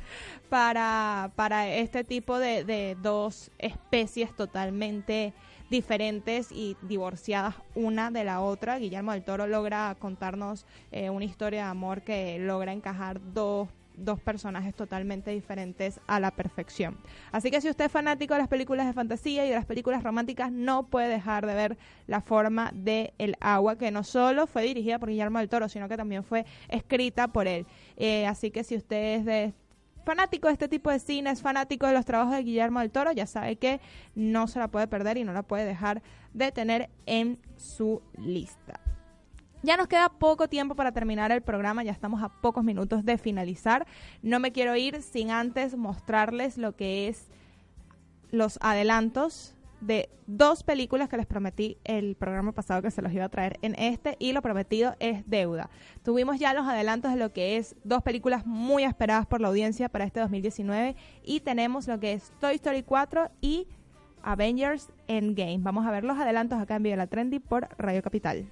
para, 0.48 1.30
para 1.36 1.68
este 1.68 2.04
tipo 2.04 2.38
de, 2.38 2.64
de 2.64 2.96
dos 3.00 3.50
especies 3.58 4.34
totalmente 4.34 5.32
diferentes 5.70 6.52
y 6.52 6.76
divorciadas 6.82 7.54
una 7.74 8.10
de 8.10 8.24
la 8.24 8.40
otra. 8.40 8.78
Guillermo 8.78 9.12
del 9.12 9.24
Toro 9.24 9.46
logra 9.46 9.96
contarnos 9.98 10.66
eh, 10.92 11.10
una 11.10 11.24
historia 11.24 11.64
de 11.64 11.70
amor 11.70 12.02
que 12.02 12.38
logra 12.38 12.72
encajar 12.72 13.20
dos 13.32 13.68
dos 13.96 14.20
personajes 14.20 14.74
totalmente 14.74 15.30
diferentes 15.30 16.00
a 16.06 16.20
la 16.20 16.30
perfección. 16.30 16.98
Así 17.32 17.50
que 17.50 17.60
si 17.60 17.68
usted 17.68 17.86
es 17.86 17.92
fanático 17.92 18.34
de 18.34 18.40
las 18.40 18.48
películas 18.48 18.86
de 18.86 18.92
fantasía 18.92 19.44
y 19.46 19.48
de 19.48 19.54
las 19.54 19.66
películas 19.66 20.02
románticas, 20.02 20.52
no 20.52 20.86
puede 20.86 21.08
dejar 21.08 21.46
de 21.46 21.54
ver 21.54 21.78
La 22.06 22.20
forma 22.20 22.70
del 22.74 23.12
el 23.18 23.36
agua, 23.40 23.78
que 23.78 23.90
no 23.90 24.04
solo 24.04 24.46
fue 24.46 24.62
dirigida 24.62 24.98
por 24.98 25.08
Guillermo 25.08 25.38
del 25.38 25.48
Toro, 25.48 25.68
sino 25.68 25.88
que 25.88 25.96
también 25.96 26.24
fue 26.24 26.44
escrita 26.68 27.28
por 27.28 27.46
él. 27.46 27.66
Eh, 27.96 28.26
así 28.26 28.50
que 28.50 28.64
si 28.64 28.76
usted 28.76 29.18
es 29.18 29.24
de 29.24 29.54
fanático 30.04 30.48
de 30.48 30.52
este 30.52 30.68
tipo 30.68 30.90
de 30.90 30.98
cine, 30.98 31.30
es 31.30 31.40
fanático 31.40 31.86
de 31.86 31.94
los 31.94 32.04
trabajos 32.04 32.34
de 32.36 32.42
Guillermo 32.42 32.80
del 32.80 32.90
Toro, 32.90 33.12
ya 33.12 33.26
sabe 33.26 33.56
que 33.56 33.80
no 34.14 34.46
se 34.46 34.58
la 34.58 34.68
puede 34.68 34.86
perder 34.86 35.16
y 35.16 35.24
no 35.24 35.32
la 35.32 35.42
puede 35.42 35.64
dejar 35.64 36.02
de 36.34 36.52
tener 36.52 36.90
en 37.06 37.38
su 37.56 38.02
lista. 38.18 38.83
Ya 39.64 39.78
nos 39.78 39.88
queda 39.88 40.10
poco 40.10 40.46
tiempo 40.46 40.74
para 40.74 40.92
terminar 40.92 41.32
el 41.32 41.40
programa, 41.40 41.82
ya 41.82 41.90
estamos 41.90 42.22
a 42.22 42.28
pocos 42.28 42.62
minutos 42.62 43.02
de 43.02 43.16
finalizar. 43.16 43.86
No 44.20 44.38
me 44.38 44.52
quiero 44.52 44.76
ir 44.76 45.00
sin 45.00 45.30
antes 45.30 45.74
mostrarles 45.74 46.58
lo 46.58 46.76
que 46.76 47.08
es 47.08 47.28
los 48.30 48.58
adelantos 48.60 49.54
de 49.80 50.10
dos 50.26 50.64
películas 50.64 51.08
que 51.08 51.16
les 51.16 51.24
prometí 51.24 51.78
el 51.84 52.14
programa 52.14 52.52
pasado 52.52 52.82
que 52.82 52.90
se 52.90 53.00
los 53.00 53.10
iba 53.14 53.24
a 53.24 53.30
traer 53.30 53.58
en 53.62 53.74
este 53.78 54.16
y 54.18 54.34
lo 54.34 54.42
prometido 54.42 54.96
es 55.00 55.26
deuda. 55.26 55.70
Tuvimos 56.02 56.38
ya 56.38 56.52
los 56.52 56.66
adelantos 56.66 57.12
de 57.12 57.18
lo 57.18 57.32
que 57.32 57.56
es 57.56 57.74
dos 57.84 58.02
películas 58.02 58.44
muy 58.44 58.84
esperadas 58.84 59.24
por 59.24 59.40
la 59.40 59.48
audiencia 59.48 59.88
para 59.88 60.04
este 60.04 60.20
2019 60.20 60.94
y 61.24 61.40
tenemos 61.40 61.88
lo 61.88 61.98
que 61.98 62.12
es 62.12 62.34
Toy 62.38 62.56
Story 62.56 62.82
4 62.82 63.30
y 63.40 63.66
Avengers 64.22 64.90
Endgame. 65.08 65.60
Vamos 65.60 65.86
a 65.86 65.90
ver 65.90 66.04
los 66.04 66.18
adelantos 66.18 66.60
acá 66.60 66.76
en 66.76 66.82
Viva 66.82 66.96
la 66.96 67.06
Trendy 67.06 67.38
por 67.38 67.66
Radio 67.78 68.02
Capital. 68.02 68.46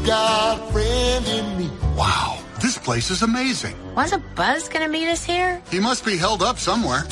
You've 0.00 0.08
got 0.08 0.58
a 0.58 0.72
friend 0.72 1.26
in 1.26 1.58
me. 1.58 1.70
Wow, 1.94 2.38
this 2.62 2.78
place 2.78 3.10
is 3.10 3.20
amazing. 3.20 3.76
Wasn't 3.94 4.24
Buzz 4.34 4.66
gonna 4.66 4.88
meet 4.88 5.06
us 5.08 5.22
here? 5.22 5.60
He 5.70 5.78
must 5.78 6.06
be 6.06 6.16
held 6.16 6.42
up 6.42 6.58
somewhere. 6.58 7.02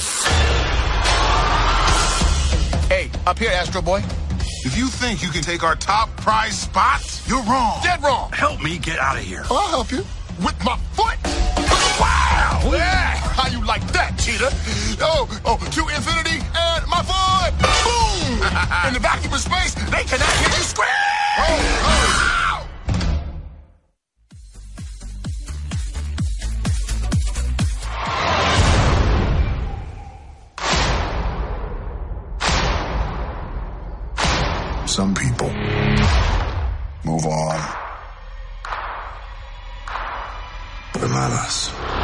Hey, 2.89 3.11
up 3.27 3.39
here, 3.39 3.51
Astro 3.51 3.83
Boy. 3.83 3.99
If 4.65 4.79
you 4.79 4.87
think 4.87 5.23
you 5.23 5.29
can 5.29 5.43
take 5.43 5.63
our 5.63 5.77
top 5.77 6.09
prize 6.17 6.59
spots, 6.59 7.29
you're 7.29 7.43
wrong. 7.43 7.79
Dead 7.83 8.03
wrong. 8.03 8.33
Help 8.33 8.63
me 8.63 8.79
get 8.79 8.99
out 8.99 9.19
of 9.19 9.23
here. 9.23 9.43
Oh, 9.51 9.57
I'll 9.57 9.69
help 9.69 9.93
you. 9.93 9.99
With 10.43 10.57
my 10.65 10.79
foot? 10.97 11.19
Wow! 12.01 12.73
Yeah! 12.73 13.17
How 13.37 13.51
you 13.51 13.63
like 13.67 13.87
that, 13.93 14.19
cheetah? 14.19 14.49
Oh, 15.03 15.29
oh, 15.45 15.59
to 15.59 15.83
infinity 15.95 16.41
and 16.57 16.89
my 16.89 17.03
foot! 17.05 17.53
Boom! 17.85 18.49
In 18.89 18.95
the 18.95 19.01
vacuum 19.01 19.35
of 19.35 19.41
space, 19.41 19.75
they 19.75 20.05
cannot 20.05 20.33
hear 20.41 20.49
you 20.49 20.65
scream! 20.65 20.89
Oh, 21.37 21.45
oh. 21.85 22.38
Some 34.99 35.15
people 35.15 35.47
move 37.05 37.25
on. 37.25 37.61
But 40.93 41.09
not 41.09 41.31
us. 41.31 41.98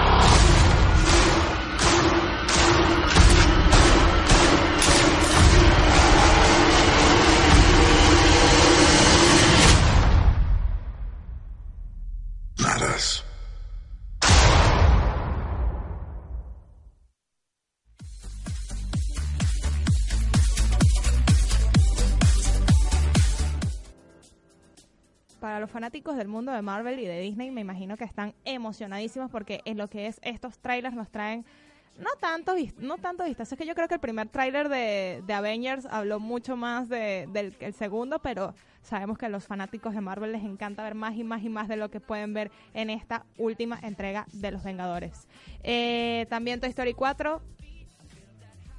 Fanáticos 25.84 26.16
del 26.16 26.28
mundo 26.28 26.50
de 26.50 26.62
Marvel 26.62 26.98
y 26.98 27.04
de 27.04 27.20
Disney, 27.20 27.50
me 27.50 27.60
imagino 27.60 27.98
que 27.98 28.04
están 28.04 28.32
emocionadísimos 28.46 29.30
porque 29.30 29.60
en 29.66 29.76
lo 29.76 29.90
que 29.90 30.06
es 30.06 30.18
estos 30.22 30.58
trailers 30.58 30.96
nos 30.96 31.10
traen 31.10 31.44
no 31.98 32.08
tanto 32.18 32.54
no 32.78 32.96
tanto 32.96 33.24
vistas. 33.24 33.52
Es 33.52 33.58
que 33.58 33.66
yo 33.66 33.74
creo 33.74 33.86
que 33.86 33.96
el 33.96 34.00
primer 34.00 34.30
tráiler 34.30 34.70
de, 34.70 35.22
de, 35.26 35.34
Avengers 35.34 35.84
habló 35.90 36.20
mucho 36.20 36.56
más 36.56 36.88
de, 36.88 37.28
del 37.34 37.54
el 37.60 37.74
segundo, 37.74 38.18
pero 38.20 38.54
sabemos 38.80 39.18
que 39.18 39.26
a 39.26 39.28
los 39.28 39.44
fanáticos 39.44 39.92
de 39.92 40.00
Marvel 40.00 40.32
les 40.32 40.42
encanta 40.42 40.82
ver 40.82 40.94
más 40.94 41.16
y 41.16 41.22
más 41.22 41.42
y 41.42 41.50
más 41.50 41.68
de 41.68 41.76
lo 41.76 41.90
que 41.90 42.00
pueden 42.00 42.32
ver 42.32 42.50
en 42.72 42.88
esta 42.88 43.26
última 43.36 43.78
entrega 43.82 44.24
de 44.32 44.52
Los 44.52 44.64
Vengadores. 44.64 45.28
Eh, 45.62 46.24
también 46.30 46.60
Toy 46.60 46.70
Story 46.70 46.94
4, 46.94 47.42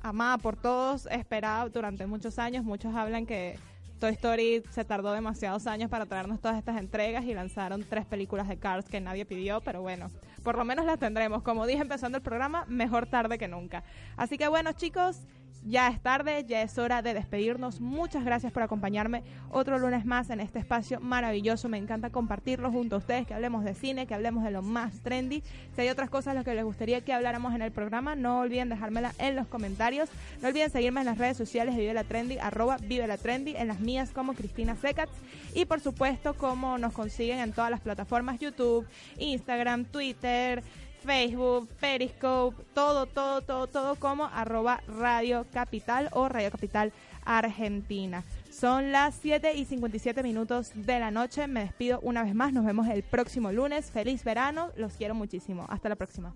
amada 0.01 0.39
por 0.39 0.55
todos, 0.55 1.05
esperada 1.11 1.69
durante 1.69 2.07
muchos 2.07 2.39
años. 2.39 2.65
Muchos 2.65 2.95
hablan 2.95 3.27
que 3.27 3.59
Toy 4.05 4.13
Story 4.13 4.63
se 4.69 4.85
tardó 4.85 5.13
demasiados 5.13 5.65
años 5.65 5.89
para 5.89 6.05
traernos 6.05 6.39
todas 6.39 6.59
estas 6.59 6.77
entregas 6.77 7.25
y 7.25 7.33
lanzaron 7.33 7.83
tres 7.89 8.05
películas 8.05 8.47
de 8.47 8.59
Cars 8.59 8.87
que 8.87 9.01
nadie 9.01 9.25
pidió, 9.25 9.61
pero 9.61 9.81
bueno, 9.81 10.11
por 10.43 10.55
lo 10.59 10.63
menos 10.63 10.85
las 10.85 10.99
tendremos. 10.99 11.41
Como 11.41 11.65
dije 11.65 11.81
empezando 11.81 12.19
el 12.19 12.21
programa, 12.21 12.65
mejor 12.67 13.07
tarde 13.07 13.39
que 13.39 13.47
nunca. 13.47 13.83
Así 14.15 14.37
que 14.37 14.47
bueno, 14.47 14.73
chicos, 14.73 15.21
ya 15.65 15.87
es 15.87 15.99
tarde, 15.99 16.45
ya 16.47 16.61
es 16.61 16.77
hora 16.77 17.01
de 17.01 17.13
despedirnos. 17.13 17.81
Muchas 17.81 18.23
gracias 18.23 18.53
por 18.53 18.61
acompañarme 18.61 19.23
otro 19.49 19.79
lunes 19.79 20.05
más 20.05 20.29
en 20.29 20.39
este 20.39 20.59
espacio 20.59 20.99
maravilloso. 20.99 21.69
Me 21.69 21.77
encanta 21.77 22.11
compartirlo 22.11 22.71
junto 22.71 22.95
a 22.95 22.99
ustedes, 22.99 23.25
que 23.25 23.33
hablemos 23.33 23.63
de 23.63 23.73
cine, 23.73 24.05
que 24.05 24.13
hablemos 24.13 24.43
de 24.43 24.51
lo 24.51 24.61
más 24.61 25.01
trendy. 25.01 25.43
Si 25.75 25.81
hay 25.81 25.89
otras 25.89 26.09
cosas 26.09 26.33
de 26.33 26.35
las 26.35 26.45
que 26.45 26.53
les 26.53 26.63
gustaría 26.63 27.01
que 27.01 27.13
habláramos 27.13 27.55
en 27.55 27.63
el 27.63 27.71
programa, 27.71 28.15
no 28.15 28.39
olviden 28.39 28.69
dejármela 28.69 29.13
en 29.17 29.35
los 29.35 29.47
comentarios. 29.47 30.09
No 30.41 30.49
olviden 30.49 30.69
seguirme 30.69 31.01
en 31.01 31.07
las 31.07 31.17
redes 31.17 31.35
sociales 31.35 31.75
de 31.75 31.81
Vive 31.81 31.93
la 31.93 32.03
Trendy, 32.03 32.37
arroba 32.37 32.77
Vive 32.77 33.07
la 33.07 33.17
Trendy, 33.17 33.55
en 33.55 33.67
las 33.67 33.79
mías 33.79 34.11
como 34.11 34.33
Cristina 34.33 34.75
Secats. 34.75 35.13
Y 35.55 35.65
por 35.65 35.79
supuesto, 35.79 36.35
como 36.35 36.77
nos 36.77 36.93
consiguen 36.93 37.39
en 37.39 37.53
todas 37.53 37.71
las 37.71 37.81
plataformas 37.81 38.39
YouTube, 38.39 38.85
Instagram, 39.17 39.85
Twitter. 39.85 40.63
Facebook, 41.05 41.69
Periscope, 41.79 42.63
todo, 42.73 43.05
todo, 43.05 43.41
todo, 43.41 43.67
todo 43.67 43.95
como 43.95 44.25
arroba 44.25 44.81
Radio 44.87 45.45
Capital 45.53 46.09
o 46.11 46.27
Radio 46.27 46.51
Capital 46.51 46.91
Argentina. 47.25 48.23
Son 48.51 48.91
las 48.91 49.15
7 49.21 49.53
y 49.55 49.65
57 49.65 50.23
minutos 50.23 50.71
de 50.73 50.99
la 50.99 51.11
noche. 51.11 51.47
Me 51.47 51.61
despido 51.61 51.99
una 52.01 52.23
vez 52.23 52.33
más. 52.33 52.53
Nos 52.53 52.65
vemos 52.65 52.87
el 52.87 53.03
próximo 53.03 53.51
lunes. 53.51 53.91
Feliz 53.91 54.23
verano. 54.23 54.71
Los 54.77 54.93
quiero 54.93 55.13
muchísimo. 55.13 55.65
Hasta 55.69 55.89
la 55.89 55.95
próxima. 55.95 56.33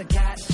a 0.00 0.04
cat. 0.04 0.53